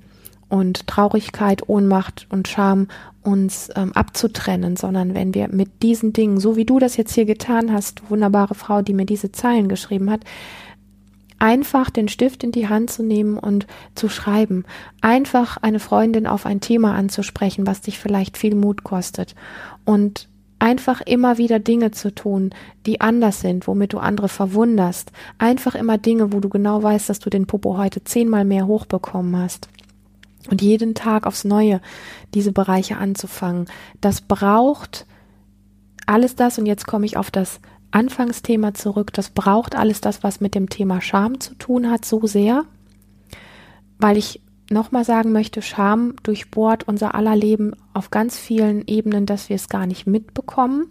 und 0.48 0.86
Traurigkeit, 0.86 1.68
Ohnmacht 1.68 2.26
und 2.30 2.48
Scham 2.48 2.88
uns 3.22 3.68
ähm, 3.74 3.92
abzutrennen, 3.92 4.76
sondern 4.76 5.14
wenn 5.14 5.34
wir 5.34 5.48
mit 5.48 5.82
diesen 5.82 6.12
Dingen, 6.12 6.38
so 6.38 6.56
wie 6.56 6.64
du 6.64 6.78
das 6.78 6.96
jetzt 6.96 7.14
hier 7.14 7.24
getan 7.24 7.72
hast, 7.72 8.08
wunderbare 8.10 8.54
Frau, 8.54 8.82
die 8.82 8.94
mir 8.94 9.06
diese 9.06 9.32
Zeilen 9.32 9.68
geschrieben 9.68 10.10
hat, 10.10 10.20
einfach 11.38 11.90
den 11.90 12.08
Stift 12.08 12.44
in 12.44 12.52
die 12.52 12.68
Hand 12.68 12.90
zu 12.90 13.02
nehmen 13.02 13.36
und 13.36 13.66
zu 13.94 14.08
schreiben, 14.08 14.64
einfach 15.00 15.56
eine 15.58 15.80
Freundin 15.80 16.26
auf 16.26 16.46
ein 16.46 16.60
Thema 16.60 16.94
anzusprechen, 16.94 17.66
was 17.66 17.80
dich 17.80 17.98
vielleicht 17.98 18.38
viel 18.38 18.54
Mut 18.54 18.84
kostet. 18.84 19.34
Und 19.84 20.28
einfach 20.58 21.02
immer 21.02 21.36
wieder 21.36 21.58
Dinge 21.58 21.90
zu 21.90 22.14
tun, 22.14 22.50
die 22.86 23.00
anders 23.00 23.40
sind, 23.40 23.66
womit 23.66 23.92
du 23.92 23.98
andere 23.98 24.28
verwunderst, 24.28 25.12
einfach 25.36 25.74
immer 25.74 25.98
Dinge, 25.98 26.32
wo 26.32 26.40
du 26.40 26.48
genau 26.48 26.82
weißt, 26.82 27.10
dass 27.10 27.18
du 27.18 27.28
den 27.28 27.46
Popo 27.46 27.76
heute 27.76 28.04
zehnmal 28.04 28.44
mehr 28.46 28.66
hochbekommen 28.66 29.36
hast 29.36 29.68
und 30.50 30.62
jeden 30.62 30.94
Tag 30.94 31.26
aufs 31.26 31.44
Neue 31.44 31.80
diese 32.34 32.52
Bereiche 32.52 32.98
anzufangen. 32.98 33.66
Das 34.00 34.20
braucht 34.20 35.06
alles 36.06 36.36
das, 36.36 36.58
und 36.58 36.66
jetzt 36.66 36.86
komme 36.86 37.06
ich 37.06 37.16
auf 37.16 37.30
das 37.30 37.60
Anfangsthema 37.90 38.74
zurück, 38.74 39.12
das 39.12 39.30
braucht 39.30 39.74
alles 39.74 40.00
das, 40.00 40.22
was 40.22 40.40
mit 40.40 40.54
dem 40.54 40.68
Thema 40.68 41.00
Scham 41.00 41.40
zu 41.40 41.54
tun 41.54 41.90
hat, 41.90 42.04
so 42.04 42.26
sehr, 42.26 42.64
weil 43.98 44.16
ich 44.16 44.42
nochmal 44.70 45.04
sagen 45.04 45.32
möchte, 45.32 45.62
Scham 45.62 46.14
durchbohrt 46.22 46.88
unser 46.88 47.14
aller 47.14 47.36
Leben 47.36 47.72
auf 47.94 48.10
ganz 48.10 48.36
vielen 48.36 48.86
Ebenen, 48.86 49.26
dass 49.26 49.48
wir 49.48 49.56
es 49.56 49.68
gar 49.68 49.86
nicht 49.86 50.06
mitbekommen. 50.06 50.88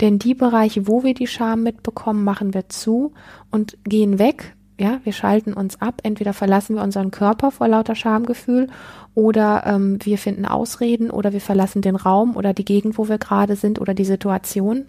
Denn 0.00 0.18
die 0.18 0.34
Bereiche, 0.34 0.86
wo 0.86 1.02
wir 1.02 1.14
die 1.14 1.26
Scham 1.26 1.62
mitbekommen, 1.62 2.24
machen 2.24 2.54
wir 2.54 2.68
zu 2.68 3.12
und 3.50 3.76
gehen 3.84 4.18
weg, 4.18 4.56
ja, 4.78 5.00
wir 5.02 5.12
schalten 5.12 5.52
uns 5.52 5.80
ab. 5.80 6.00
Entweder 6.04 6.32
verlassen 6.32 6.76
wir 6.76 6.82
unseren 6.82 7.10
Körper 7.10 7.50
vor 7.50 7.68
lauter 7.68 7.94
Schamgefühl 7.94 8.68
oder 9.14 9.64
ähm, 9.66 9.98
wir 10.02 10.18
finden 10.18 10.46
Ausreden 10.46 11.10
oder 11.10 11.32
wir 11.32 11.40
verlassen 11.40 11.82
den 11.82 11.96
Raum 11.96 12.36
oder 12.36 12.54
die 12.54 12.64
Gegend, 12.64 12.96
wo 12.96 13.08
wir 13.08 13.18
gerade 13.18 13.56
sind 13.56 13.80
oder 13.80 13.92
die 13.92 14.04
Situation. 14.04 14.86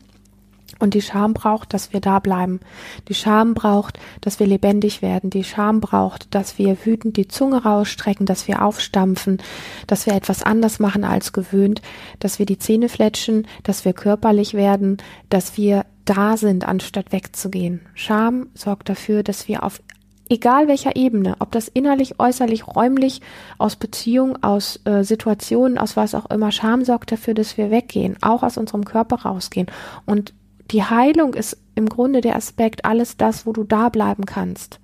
Und 0.77 0.93
die 0.93 1.01
Scham 1.01 1.33
braucht, 1.33 1.73
dass 1.73 1.93
wir 1.93 1.99
da 1.99 2.19
bleiben. 2.19 2.59
Die 3.07 3.15
Scham 3.15 3.55
braucht, 3.55 3.99
dass 4.21 4.39
wir 4.39 4.45
lebendig 4.45 5.01
werden. 5.01 5.31
Die 5.31 5.43
Scham 5.43 5.81
braucht, 5.81 6.33
dass 6.35 6.59
wir 6.59 6.77
wütend 6.85 7.17
die 7.17 7.27
Zunge 7.27 7.63
rausstrecken, 7.63 8.27
dass 8.27 8.47
wir 8.47 8.63
aufstampfen, 8.63 9.39
dass 9.87 10.05
wir 10.05 10.13
etwas 10.13 10.43
anders 10.43 10.79
machen 10.79 11.03
als 11.03 11.33
gewöhnt, 11.33 11.81
dass 12.19 12.37
wir 12.37 12.45
die 12.45 12.59
Zähne 12.59 12.87
fletschen, 12.87 13.47
dass 13.63 13.83
wir 13.83 13.93
körperlich 13.93 14.53
werden, 14.53 14.97
dass 15.29 15.57
wir 15.57 15.85
da 16.09 16.37
sind, 16.37 16.67
anstatt 16.67 17.11
wegzugehen. 17.11 17.81
Scham 17.93 18.47
sorgt 18.55 18.89
dafür, 18.89 19.21
dass 19.23 19.47
wir 19.47 19.63
auf 19.63 19.81
egal 20.29 20.67
welcher 20.67 20.95
Ebene, 20.95 21.35
ob 21.39 21.51
das 21.51 21.67
innerlich, 21.67 22.19
äußerlich, 22.19 22.67
räumlich, 22.67 23.21
aus 23.57 23.75
Beziehung, 23.75 24.41
aus 24.43 24.79
äh, 24.85 25.03
Situationen, 25.03 25.77
aus 25.77 25.97
was 25.97 26.15
auch 26.15 26.29
immer, 26.29 26.51
Scham 26.51 26.83
sorgt 26.83 27.11
dafür, 27.11 27.33
dass 27.33 27.57
wir 27.57 27.71
weggehen, 27.71 28.17
auch 28.21 28.43
aus 28.43 28.57
unserem 28.57 28.85
Körper 28.85 29.23
rausgehen. 29.23 29.67
Und 30.05 30.33
die 30.71 30.83
Heilung 30.83 31.33
ist 31.33 31.57
im 31.75 31.87
Grunde 31.87 32.21
der 32.21 32.35
Aspekt, 32.35 32.85
alles 32.85 33.17
das, 33.17 33.45
wo 33.45 33.53
du 33.53 33.63
da 33.63 33.89
bleiben 33.89 34.25
kannst, 34.25 34.79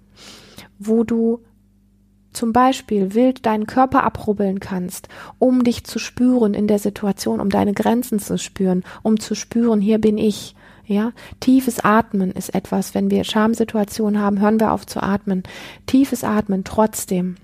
wo 0.80 1.04
du 1.04 1.42
zum 2.34 2.52
Beispiel 2.52 3.14
wild 3.14 3.46
deinen 3.46 3.66
Körper 3.66 4.04
abrubbeln 4.04 4.60
kannst, 4.60 5.08
um 5.40 5.64
dich 5.64 5.86
zu 5.86 6.00
spüren 6.00 6.54
in 6.54 6.68
der 6.68 6.80
Situation, 6.80 7.40
um 7.40 7.50
deine 7.50 7.74
Grenzen 7.74 8.20
zu 8.20 8.38
spüren, 8.38 8.84
um 9.04 9.20
zu 9.20 9.36
spüren, 9.36 9.80
hier 9.80 10.00
bin 10.00 10.18
ich, 10.18 10.56
ja, 10.88 11.14
tiefes 11.40 11.80
Atmen 11.80 12.32
ist 12.32 12.54
etwas, 12.54 12.94
wenn 12.94 13.10
wir 13.10 13.24
Schamsituationen 13.24 14.22
haben, 14.22 14.40
hören 14.40 14.60
wir 14.60 14.72
auf 14.72 14.86
zu 14.86 15.02
atmen. 15.02 15.44
Tiefes 15.88 16.24
Atmen 16.24 16.64
trotzdem. 16.64 17.36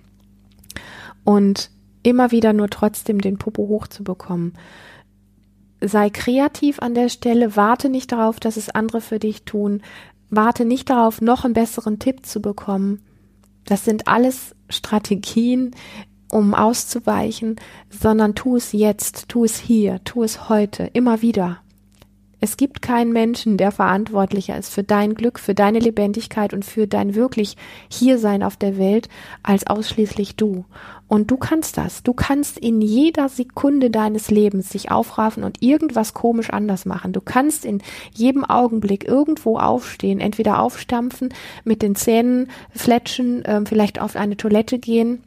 Und 1.24 1.72
immer 2.04 2.32
wieder 2.32 2.54
nur 2.54 2.70
trotzdem 2.70 3.20
den 3.20 3.38
Popo 3.38 3.68
hochzubekommen. 3.68 4.54
Sei 5.82 6.10
kreativ 6.12 6.80
an 6.80 6.94
der 6.94 7.10
Stelle, 7.10 7.56
warte 7.56 7.90
nicht 7.90 8.12
darauf, 8.12 8.40
dass 8.40 8.58
es 8.58 8.70
andere 8.70 9.02
für 9.02 9.18
dich 9.18 9.44
tun, 9.44 9.82
warte 10.30 10.64
nicht 10.64 10.90
darauf, 10.90 11.22
noch 11.22 11.44
einen 11.44 11.56
besseren 11.56 11.98
Tipp 11.98 12.26
zu 12.26 12.42
bekommen. 12.42 13.02
Das 13.66 13.86
sind 13.86 14.08
alles 14.08 14.56
Strategien, 14.70 15.72
um 16.32 16.54
auszuweichen, 16.54 17.56
sondern 17.90 18.36
tu 18.36 18.56
es 18.56 18.72
jetzt, 18.72 19.30
tu 19.30 19.44
es 19.44 19.58
hier, 19.58 20.04
tu 20.04 20.24
es 20.24 20.50
heute, 20.50 20.84
immer 20.94 21.22
wieder. 21.22 21.62
Es 22.44 22.58
gibt 22.58 22.82
keinen 22.82 23.14
Menschen, 23.14 23.58
der 23.58 23.72
verantwortlicher 23.72 24.58
ist 24.58 24.74
für 24.74 24.84
dein 24.84 25.14
Glück, 25.14 25.38
für 25.38 25.54
deine 25.54 25.78
Lebendigkeit 25.78 26.56
und 26.56 26.66
für 26.66 26.88
dein 26.88 27.14
wirklich 27.14 27.56
Hiersein 27.88 28.42
auf 28.42 28.58
der 28.58 28.80
Welt 28.80 29.10
als 29.44 29.68
ausschließlich 29.68 30.38
du. 30.38 30.66
Und 31.08 31.30
du 31.30 31.38
kannst 31.38 31.78
das. 31.78 32.02
Du 32.02 32.14
kannst 32.14 32.58
in 32.58 32.82
jeder 32.82 33.30
Sekunde 33.30 33.92
deines 33.92 34.32
Lebens 34.32 34.70
dich 34.70 34.90
aufraffen 34.90 35.44
und 35.44 35.62
irgendwas 35.62 36.16
komisch 36.16 36.50
anders 36.50 36.86
machen. 36.86 37.14
Du 37.14 37.22
kannst 37.22 37.64
in 37.64 37.84
jedem 38.12 38.44
Augenblick 38.44 39.08
irgendwo 39.08 39.60
aufstehen, 39.60 40.20
entweder 40.20 40.62
aufstampfen, 40.62 41.30
mit 41.64 41.84
den 41.84 41.94
Zähnen 41.96 42.50
fletschen, 42.72 43.46
äh, 43.46 43.62
vielleicht 43.68 44.02
auf 44.02 44.16
eine 44.16 44.36
Toilette 44.36 44.80
gehen 44.80 45.22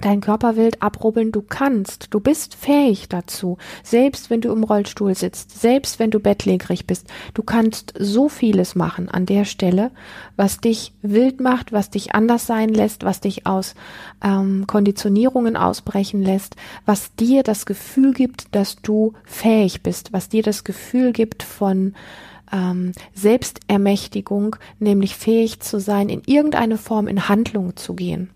dein 0.00 0.20
Körper 0.20 0.56
wild 0.56 0.82
abrubbeln, 0.82 1.32
du 1.32 1.42
kannst, 1.42 2.08
du 2.10 2.20
bist 2.20 2.54
fähig 2.54 3.08
dazu, 3.08 3.58
selbst 3.82 4.30
wenn 4.30 4.40
du 4.40 4.52
im 4.52 4.64
Rollstuhl 4.64 5.14
sitzt, 5.14 5.60
selbst 5.60 5.98
wenn 5.98 6.10
du 6.10 6.20
bettlägerig 6.20 6.86
bist, 6.86 7.06
du 7.34 7.42
kannst 7.42 7.94
so 7.98 8.28
vieles 8.28 8.74
machen 8.74 9.08
an 9.08 9.26
der 9.26 9.44
Stelle, 9.44 9.90
was 10.36 10.58
dich 10.58 10.92
wild 11.02 11.40
macht, 11.40 11.72
was 11.72 11.90
dich 11.90 12.14
anders 12.14 12.46
sein 12.46 12.68
lässt, 12.68 13.04
was 13.04 13.20
dich 13.20 13.46
aus 13.46 13.74
ähm, 14.22 14.66
Konditionierungen 14.66 15.56
ausbrechen 15.56 16.22
lässt, 16.22 16.56
was 16.86 17.14
dir 17.14 17.42
das 17.42 17.66
Gefühl 17.66 18.12
gibt, 18.12 18.54
dass 18.54 18.76
du 18.76 19.14
fähig 19.24 19.82
bist, 19.82 20.12
was 20.12 20.28
dir 20.28 20.42
das 20.42 20.64
Gefühl 20.64 21.12
gibt 21.12 21.42
von 21.42 21.94
ähm, 22.52 22.92
Selbstermächtigung, 23.14 24.56
nämlich 24.78 25.16
fähig 25.16 25.60
zu 25.60 25.80
sein, 25.80 26.08
in 26.08 26.22
irgendeine 26.26 26.78
Form 26.78 27.08
in 27.08 27.28
Handlung 27.28 27.76
zu 27.76 27.94
gehen. 27.94 28.30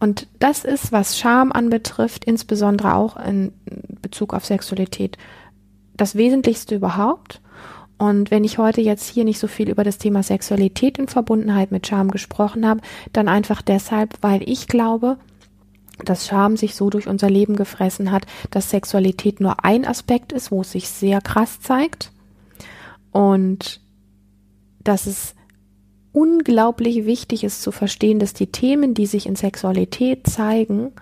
Und 0.00 0.26
das 0.38 0.64
ist, 0.64 0.92
was 0.92 1.18
Scham 1.18 1.52
anbetrifft, 1.52 2.24
insbesondere 2.24 2.94
auch 2.94 3.16
in 3.16 3.52
Bezug 4.00 4.34
auf 4.34 4.44
Sexualität, 4.44 5.18
das 5.96 6.14
Wesentlichste 6.14 6.74
überhaupt. 6.74 7.40
Und 7.98 8.30
wenn 8.30 8.44
ich 8.44 8.58
heute 8.58 8.80
jetzt 8.80 9.08
hier 9.08 9.24
nicht 9.24 9.38
so 9.38 9.46
viel 9.46 9.70
über 9.70 9.84
das 9.84 9.98
Thema 9.98 10.22
Sexualität 10.22 10.98
in 10.98 11.08
Verbundenheit 11.08 11.70
mit 11.70 11.86
Scham 11.86 12.10
gesprochen 12.10 12.66
habe, 12.66 12.80
dann 13.12 13.28
einfach 13.28 13.62
deshalb, 13.62 14.18
weil 14.22 14.42
ich 14.48 14.66
glaube, 14.66 15.18
dass 16.04 16.26
Scham 16.26 16.56
sich 16.56 16.74
so 16.74 16.90
durch 16.90 17.06
unser 17.06 17.30
Leben 17.30 17.54
gefressen 17.54 18.10
hat, 18.10 18.26
dass 18.50 18.70
Sexualität 18.70 19.40
nur 19.40 19.64
ein 19.64 19.86
Aspekt 19.86 20.32
ist, 20.32 20.50
wo 20.50 20.62
es 20.62 20.72
sich 20.72 20.88
sehr 20.88 21.20
krass 21.20 21.60
zeigt 21.60 22.10
und 23.12 23.80
dass 24.82 25.06
es 25.06 25.34
unglaublich 26.12 27.06
wichtig 27.06 27.44
ist 27.44 27.62
zu 27.62 27.72
verstehen, 27.72 28.18
dass 28.18 28.34
die 28.34 28.48
Themen, 28.48 28.94
die 28.94 29.06
sich 29.06 29.26
in 29.26 29.36
Sexualität 29.36 30.26
zeigen, 30.26 30.92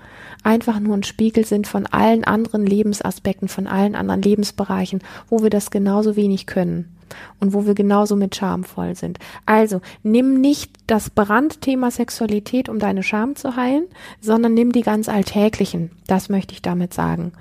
einfach 0.43 0.81
nur 0.81 0.97
ein 0.97 1.03
Spiegel 1.03 1.45
sind 1.45 1.67
von 1.67 1.87
allen 1.87 2.25
anderen 2.25 2.65
Lebensaspekten, 2.65 3.49
von 3.49 3.67
allen 3.67 3.95
anderen 3.95 4.23
Lebensbereichen, 4.23 5.01
wo 5.29 5.43
wir 5.43 5.51
das 5.51 5.71
genauso 5.71 6.17
wenig 6.17 6.47
können 6.47 6.97
und 7.41 7.53
wo 7.53 7.67
wir 7.67 7.75
genauso 7.75 8.17
mit 8.17 8.37
Scham 8.37 8.65
voll 8.65 8.95
sind. 8.95 9.19
Also 9.47 9.81
nimm 10.03 10.41
nicht 10.41 10.73
das 10.87 11.11
Brandthema 11.11 11.91
Sexualität, 11.91 12.69
um 12.69 12.79
deine 12.79 13.03
Scham 13.03 13.37
zu 13.37 13.57
heilen, 13.57 13.87
sondern 14.21 14.55
nimm 14.55 14.73
die 14.73 14.83
ganz 14.83 15.09
alltäglichen. 15.09 15.91
Das 16.07 16.29
möchte 16.29 16.55
ich 16.55 16.63
damit 16.63 16.95
sagen. 16.95 17.33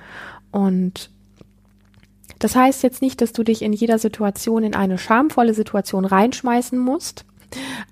Und 0.51 1.11
das 2.39 2.55
heißt 2.55 2.83
jetzt 2.83 3.01
nicht, 3.01 3.21
dass 3.21 3.33
du 3.33 3.43
dich 3.43 3.61
in 3.61 3.73
jeder 3.73 3.99
Situation 3.99 4.63
in 4.63 4.75
eine 4.75 4.97
schamvolle 4.97 5.53
Situation 5.53 6.05
reinschmeißen 6.05 6.79
musst. 6.79 7.25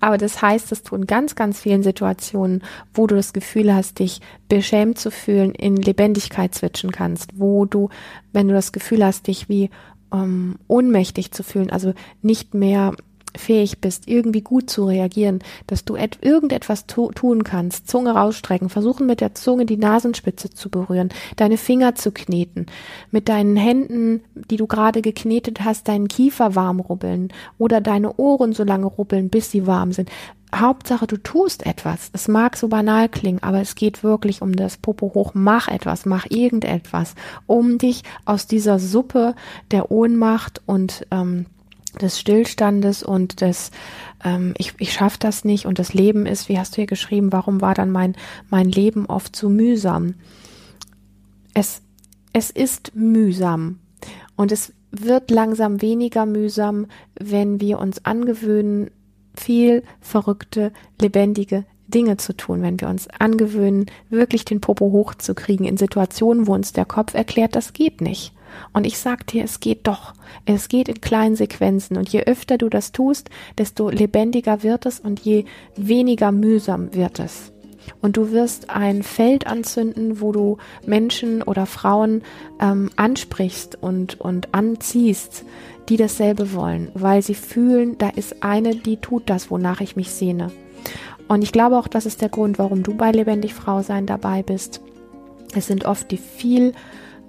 Aber 0.00 0.18
das 0.18 0.40
heißt, 0.40 0.70
dass 0.70 0.82
du 0.82 0.94
in 0.96 1.06
ganz, 1.06 1.34
ganz 1.34 1.60
vielen 1.60 1.82
Situationen, 1.82 2.62
wo 2.94 3.06
du 3.06 3.16
das 3.16 3.32
Gefühl 3.32 3.74
hast, 3.74 3.98
dich 3.98 4.20
beschämt 4.48 4.98
zu 4.98 5.10
fühlen, 5.10 5.54
in 5.54 5.76
Lebendigkeit 5.76 6.54
switchen 6.54 6.92
kannst, 6.92 7.38
wo 7.38 7.64
du, 7.64 7.88
wenn 8.32 8.48
du 8.48 8.54
das 8.54 8.72
Gefühl 8.72 9.04
hast, 9.04 9.26
dich 9.26 9.48
wie 9.48 9.70
ähm, 10.12 10.56
ohnmächtig 10.68 11.32
zu 11.32 11.42
fühlen, 11.42 11.70
also 11.70 11.92
nicht 12.22 12.54
mehr 12.54 12.94
fähig 13.38 13.80
bist, 13.80 14.08
irgendwie 14.08 14.42
gut 14.42 14.70
zu 14.70 14.84
reagieren, 14.84 15.40
dass 15.66 15.84
du 15.84 15.96
irgendetwas 15.96 16.86
tu 16.86 17.10
tun 17.12 17.44
kannst, 17.44 17.88
Zunge 17.88 18.10
rausstrecken, 18.10 18.68
versuchen 18.68 19.06
mit 19.06 19.20
der 19.20 19.34
Zunge 19.34 19.66
die 19.66 19.76
Nasenspitze 19.76 20.50
zu 20.50 20.70
berühren, 20.70 21.10
deine 21.36 21.56
Finger 21.56 21.94
zu 21.94 22.12
kneten, 22.12 22.66
mit 23.10 23.28
deinen 23.28 23.56
Händen, 23.56 24.22
die 24.34 24.56
du 24.56 24.66
gerade 24.66 25.02
geknetet 25.02 25.64
hast, 25.64 25.88
deinen 25.88 26.08
Kiefer 26.08 26.54
warm 26.54 26.80
rubbeln 26.80 27.32
oder 27.58 27.80
deine 27.80 28.16
Ohren 28.16 28.52
so 28.52 28.64
lange 28.64 28.86
rubbeln, 28.86 29.30
bis 29.30 29.50
sie 29.50 29.66
warm 29.66 29.92
sind. 29.92 30.10
Hauptsache, 30.54 31.06
du 31.06 31.18
tust 31.18 31.66
etwas. 31.66 32.10
Es 32.14 32.26
mag 32.26 32.56
so 32.56 32.68
banal 32.68 33.08
klingen, 33.08 33.42
aber 33.42 33.60
es 33.60 33.74
geht 33.74 34.02
wirklich 34.02 34.40
um 34.40 34.56
das 34.56 34.78
Popo 34.78 35.12
hoch. 35.14 35.32
Mach 35.34 35.68
etwas, 35.68 36.06
mach 36.06 36.26
irgendetwas, 36.30 37.14
um 37.46 37.76
dich 37.76 38.02
aus 38.24 38.46
dieser 38.46 38.78
Suppe 38.78 39.34
der 39.70 39.90
Ohnmacht 39.90 40.62
und 40.64 41.06
ähm, 41.10 41.46
des 41.98 42.18
Stillstandes 42.18 43.02
und 43.02 43.40
des 43.40 43.70
ähm, 44.24 44.54
ich, 44.58 44.74
ich 44.78 44.92
schaffe 44.92 45.18
das 45.20 45.44
nicht 45.44 45.66
und 45.66 45.78
das 45.78 45.94
Leben 45.94 46.26
ist, 46.26 46.48
wie 46.48 46.58
hast 46.58 46.72
du 46.72 46.76
hier 46.76 46.86
geschrieben, 46.86 47.32
warum 47.32 47.60
war 47.60 47.74
dann 47.74 47.90
mein, 47.90 48.16
mein 48.50 48.68
Leben 48.68 49.06
oft 49.06 49.36
so 49.36 49.48
mühsam? 49.48 50.14
Es, 51.54 51.82
es 52.32 52.50
ist 52.50 52.94
mühsam 52.94 53.78
und 54.36 54.52
es 54.52 54.72
wird 54.90 55.30
langsam 55.30 55.82
weniger 55.82 56.26
mühsam, 56.26 56.86
wenn 57.18 57.60
wir 57.60 57.78
uns 57.78 58.04
angewöhnen, 58.04 58.90
viel 59.34 59.82
verrückte, 60.00 60.72
lebendige 61.00 61.64
Dinge 61.86 62.16
zu 62.16 62.36
tun, 62.36 62.62
wenn 62.62 62.80
wir 62.80 62.88
uns 62.88 63.08
angewöhnen, 63.08 63.86
wirklich 64.10 64.44
den 64.44 64.60
Popo 64.60 64.92
hochzukriegen 64.92 65.66
in 65.66 65.76
Situationen, 65.76 66.46
wo 66.46 66.54
uns 66.54 66.72
der 66.72 66.84
Kopf 66.84 67.14
erklärt, 67.14 67.54
das 67.54 67.72
geht 67.72 68.00
nicht. 68.00 68.34
Und 68.72 68.86
ich 68.86 68.98
sag 68.98 69.26
dir, 69.26 69.44
es 69.44 69.60
geht 69.60 69.86
doch. 69.86 70.14
Es 70.44 70.68
geht 70.68 70.88
in 70.88 71.00
kleinen 71.00 71.36
Sequenzen. 71.36 71.96
Und 71.96 72.08
je 72.08 72.22
öfter 72.24 72.58
du 72.58 72.68
das 72.68 72.92
tust, 72.92 73.30
desto 73.56 73.90
lebendiger 73.90 74.62
wird 74.62 74.86
es 74.86 75.00
und 75.00 75.20
je 75.20 75.44
weniger 75.76 76.32
mühsam 76.32 76.94
wird 76.94 77.18
es. 77.18 77.52
Und 78.00 78.16
du 78.16 78.32
wirst 78.32 78.70
ein 78.70 79.02
Feld 79.02 79.46
anzünden, 79.46 80.20
wo 80.20 80.32
du 80.32 80.58
Menschen 80.86 81.42
oder 81.42 81.66
Frauen 81.66 82.22
ähm, 82.60 82.90
ansprichst 82.96 83.78
und, 83.80 84.20
und 84.20 84.54
anziehst, 84.54 85.44
die 85.88 85.96
dasselbe 85.96 86.52
wollen, 86.52 86.90
weil 86.94 87.22
sie 87.22 87.34
fühlen, 87.34 87.96
da 87.98 88.10
ist 88.10 88.42
eine, 88.42 88.76
die 88.76 88.98
tut 88.98 89.30
das, 89.30 89.50
wonach 89.50 89.80
ich 89.80 89.96
mich 89.96 90.10
sehne. 90.10 90.50
Und 91.28 91.42
ich 91.42 91.52
glaube 91.52 91.78
auch, 91.78 91.88
das 91.88 92.06
ist 92.06 92.20
der 92.20 92.28
Grund, 92.28 92.58
warum 92.58 92.82
du 92.82 92.94
bei 92.94 93.10
Lebendig 93.10 93.54
Frau 93.54 93.82
sein 93.82 94.06
dabei 94.06 94.42
bist. 94.42 94.80
Es 95.54 95.66
sind 95.66 95.84
oft 95.84 96.10
die 96.10 96.18
viel 96.18 96.72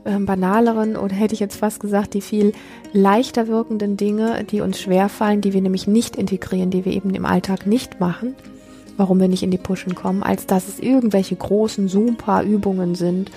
äh, 0.05 0.17
banaleren 0.19 0.95
oder 0.95 1.15
hätte 1.15 1.33
ich 1.33 1.39
jetzt 1.39 1.57
fast 1.57 1.79
gesagt, 1.79 2.13
die 2.13 2.21
viel 2.21 2.53
leichter 2.93 3.47
wirkenden 3.47 3.97
Dinge, 3.97 4.43
die 4.43 4.61
uns 4.61 4.79
schwerfallen, 4.79 5.41
die 5.41 5.53
wir 5.53 5.61
nämlich 5.61 5.87
nicht 5.87 6.15
integrieren, 6.15 6.71
die 6.71 6.85
wir 6.85 6.93
eben 6.93 7.13
im 7.13 7.25
Alltag 7.25 7.65
nicht 7.65 7.99
machen, 7.99 8.35
warum 8.97 9.19
wir 9.19 9.27
nicht 9.27 9.43
in 9.43 9.51
die 9.51 9.57
Pushen 9.57 9.95
kommen, 9.95 10.23
als 10.23 10.45
dass 10.45 10.67
es 10.67 10.79
irgendwelche 10.79 11.35
großen, 11.35 11.87
super 11.87 12.43
Übungen 12.43 12.95
sind, 12.95 13.31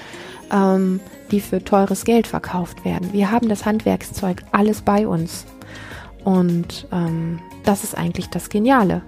ähm, 0.52 1.00
die 1.30 1.40
für 1.40 1.64
teures 1.64 2.04
Geld 2.04 2.26
verkauft 2.26 2.84
werden. 2.84 3.12
Wir 3.12 3.30
haben 3.30 3.48
das 3.48 3.64
Handwerkszeug 3.64 4.42
alles 4.52 4.82
bei 4.82 5.06
uns. 5.06 5.46
Und 6.24 6.86
ähm, 6.92 7.40
das 7.64 7.84
ist 7.84 7.96
eigentlich 7.96 8.28
das 8.28 8.48
Geniale. 8.48 9.02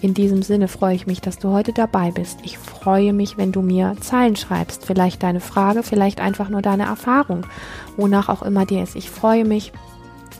In 0.00 0.14
diesem 0.14 0.42
Sinne 0.42 0.68
freue 0.68 0.94
ich 0.94 1.06
mich, 1.06 1.20
dass 1.20 1.38
du 1.38 1.50
heute 1.50 1.72
dabei 1.72 2.10
bist. 2.10 2.38
Ich 2.42 2.58
freue 2.58 3.12
mich, 3.12 3.36
wenn 3.36 3.52
du 3.52 3.62
mir 3.62 3.96
Zeilen 4.00 4.36
schreibst. 4.36 4.86
Vielleicht 4.86 5.22
deine 5.22 5.40
Frage, 5.40 5.82
vielleicht 5.82 6.20
einfach 6.20 6.48
nur 6.48 6.62
deine 6.62 6.84
Erfahrung, 6.84 7.46
wonach 7.96 8.28
auch 8.28 8.42
immer 8.42 8.66
dir 8.66 8.82
ist. 8.82 8.96
Ich 8.96 9.10
freue 9.10 9.44
mich, 9.44 9.72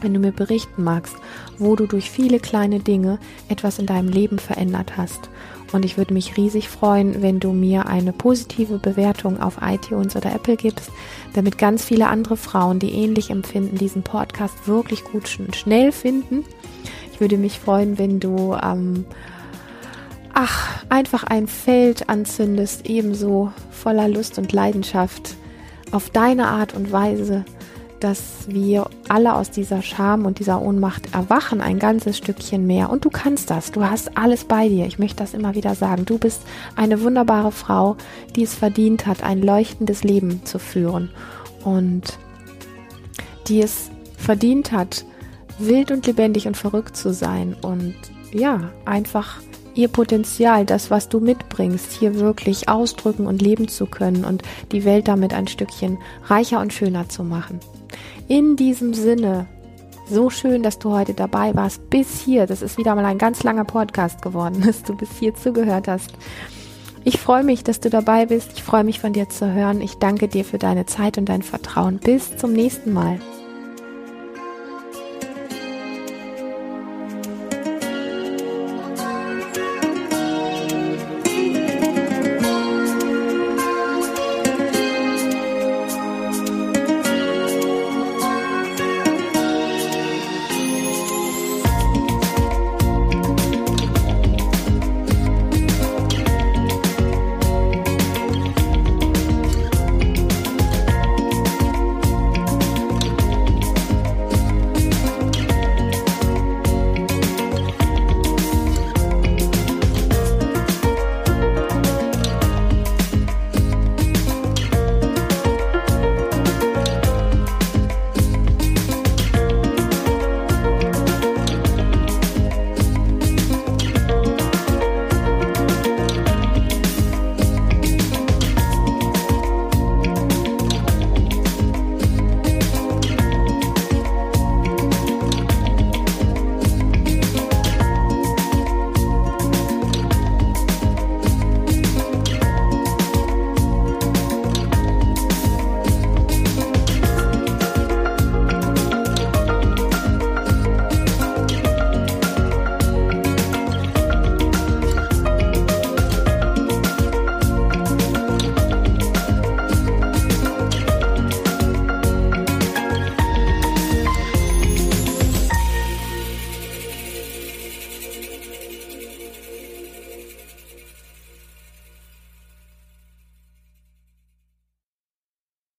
wenn 0.01 0.15
du 0.15 0.21
mir 0.21 0.33
berichten 0.33 0.83
magst, 0.83 1.17
wo 1.59 1.77
du 1.77 1.87
durch 1.87 2.11
viele 2.11 2.39
kleine 2.41 2.81
Dinge 2.81 3.19
etwas 3.49 3.79
in 3.79 3.87
deinem 3.87 4.09
Leben 4.09 4.39
verändert 4.39 4.97
hast. 4.97 5.29
Und 5.73 5.85
ich 5.85 5.97
würde 5.97 6.15
mich 6.15 6.37
riesig 6.37 6.69
freuen, 6.69 7.23
wenn 7.23 7.39
du 7.39 7.53
mir 7.53 7.87
eine 7.87 8.13
positive 8.13 8.79
Bewertung 8.79 9.41
auf 9.41 9.59
iTunes 9.63 10.17
oder 10.17 10.35
Apple 10.35 10.57
gibst, 10.57 10.91
damit 11.35 11.59
ganz 11.59 11.85
viele 11.85 12.09
andere 12.09 12.37
Frauen, 12.37 12.79
die 12.79 12.93
ähnlich 12.93 13.31
empfinden, 13.31 13.77
diesen 13.77 14.03
Podcast 14.03 14.67
wirklich 14.67 15.05
gut 15.05 15.39
und 15.39 15.55
schnell 15.55 15.93
finden. 15.93 16.45
Ich 17.21 17.23
würde 17.23 17.37
mich 17.37 17.61
freuen, 17.61 17.99
wenn 17.99 18.19
du 18.19 18.55
ähm, 18.55 19.05
ach, 20.33 20.83
einfach 20.89 21.23
ein 21.25 21.49
Feld 21.49 22.09
anzündest, 22.09 22.89
ebenso 22.89 23.53
voller 23.71 24.09
Lust 24.09 24.39
und 24.39 24.55
Leidenschaft 24.55 25.37
auf 25.93 26.09
deine 26.09 26.49
Art 26.49 26.73
und 26.73 26.93
Weise 26.93 27.45
dass 28.01 28.47
wir 28.47 28.89
alle 29.11 29.35
aus 29.35 29.51
dieser 29.51 29.83
Scham 29.83 30.25
und 30.25 30.39
dieser 30.39 30.63
Ohnmacht 30.63 31.15
erwachen, 31.15 31.61
ein 31.61 31.79
ganzes 31.79 32.17
Stückchen 32.17 32.67
mehr. 32.67 32.89
Und 32.89 33.05
du 33.05 33.11
kannst 33.11 33.51
das. 33.51 33.73
Du 33.73 33.85
hast 33.85 34.17
alles 34.17 34.45
bei 34.45 34.71
dir. 34.71 34.87
Ich 34.87 34.99
möchte 34.99 35.17
das 35.17 35.35
immer 35.35 35.55
wieder 35.55 35.75
sagen. 35.75 36.07
Du 36.07 36.17
bist 36.17 36.41
eine 36.77 37.03
wunderbare 37.03 37.53
Frau, 37.53 37.99
die 38.35 38.45
es 38.45 38.55
verdient 38.55 39.07
hat, 39.07 39.23
ein 39.23 39.43
leuchtendes 39.43 40.03
Leben 40.03 40.47
zu 40.47 40.59
führen. 40.59 41.11
Und 41.63 42.19
die 43.49 43.61
es 43.61 43.91
verdient 44.17 44.73
hat, 44.73 45.05
wild 45.61 45.91
und 45.91 46.07
lebendig 46.07 46.47
und 46.47 46.57
verrückt 46.57 46.97
zu 46.97 47.13
sein. 47.13 47.57
Und 47.63 47.95
ja, 48.33 48.71
einfach 48.85 49.41
ihr 49.75 49.89
Potenzial, 49.89 50.67
das, 50.67 50.91
was 50.91 51.09
du 51.09 51.21
mitbringst, 51.21 51.93
hier 51.93 52.17
wirklich 52.17 52.69
ausdrücken 52.69 53.27
und 53.27 53.43
leben 53.43 53.69
zu 53.69 53.87
können 53.87 54.25
und 54.25 54.43
die 54.73 54.85
Welt 54.85 55.09
damit 55.09 55.33
ein 55.33 55.49
Stückchen 55.49 55.99
reicher 56.27 56.61
und 56.61 56.73
schöner 56.73 57.09
zu 57.09 57.25
machen. 57.25 57.61
In 58.29 58.57
diesem 58.57 58.95
Sinne, 58.95 59.47
so 60.09 60.29
schön, 60.29 60.63
dass 60.63 60.79
du 60.79 60.91
heute 60.93 61.15
dabei 61.15 61.55
warst, 61.55 61.89
bis 61.89 62.21
hier. 62.21 62.47
Das 62.47 62.63
ist 62.63 62.79
wieder 62.79 62.95
mal 62.95 63.05
ein 63.05 63.19
ganz 63.19 63.43
langer 63.43 63.65
Podcast 63.65 64.23
geworden, 64.23 64.63
dass 64.67 64.83
du 64.83 64.97
bis 64.97 65.11
hier 65.19 65.35
zugehört 65.35 65.89
hast. 65.89 66.13
Ich 67.03 67.19
freue 67.19 67.45
mich, 67.45 67.65
dass 67.65 67.81
du 67.81 67.89
dabei 67.89 68.27
bist. 68.27 68.53
Ich 68.55 68.63
freue 68.63 68.85
mich 68.85 69.01
von 69.01 69.15
dir 69.15 69.29
zu 69.29 69.53
hören. 69.53 69.81
Ich 69.81 69.95
danke 69.95 70.29
dir 70.29 70.45
für 70.45 70.59
deine 70.59 70.85
Zeit 70.85 71.17
und 71.17 71.29
dein 71.29 71.43
Vertrauen. 71.43 71.99
Bis 71.99 72.37
zum 72.37 72.53
nächsten 72.53 72.93
Mal. 72.93 73.21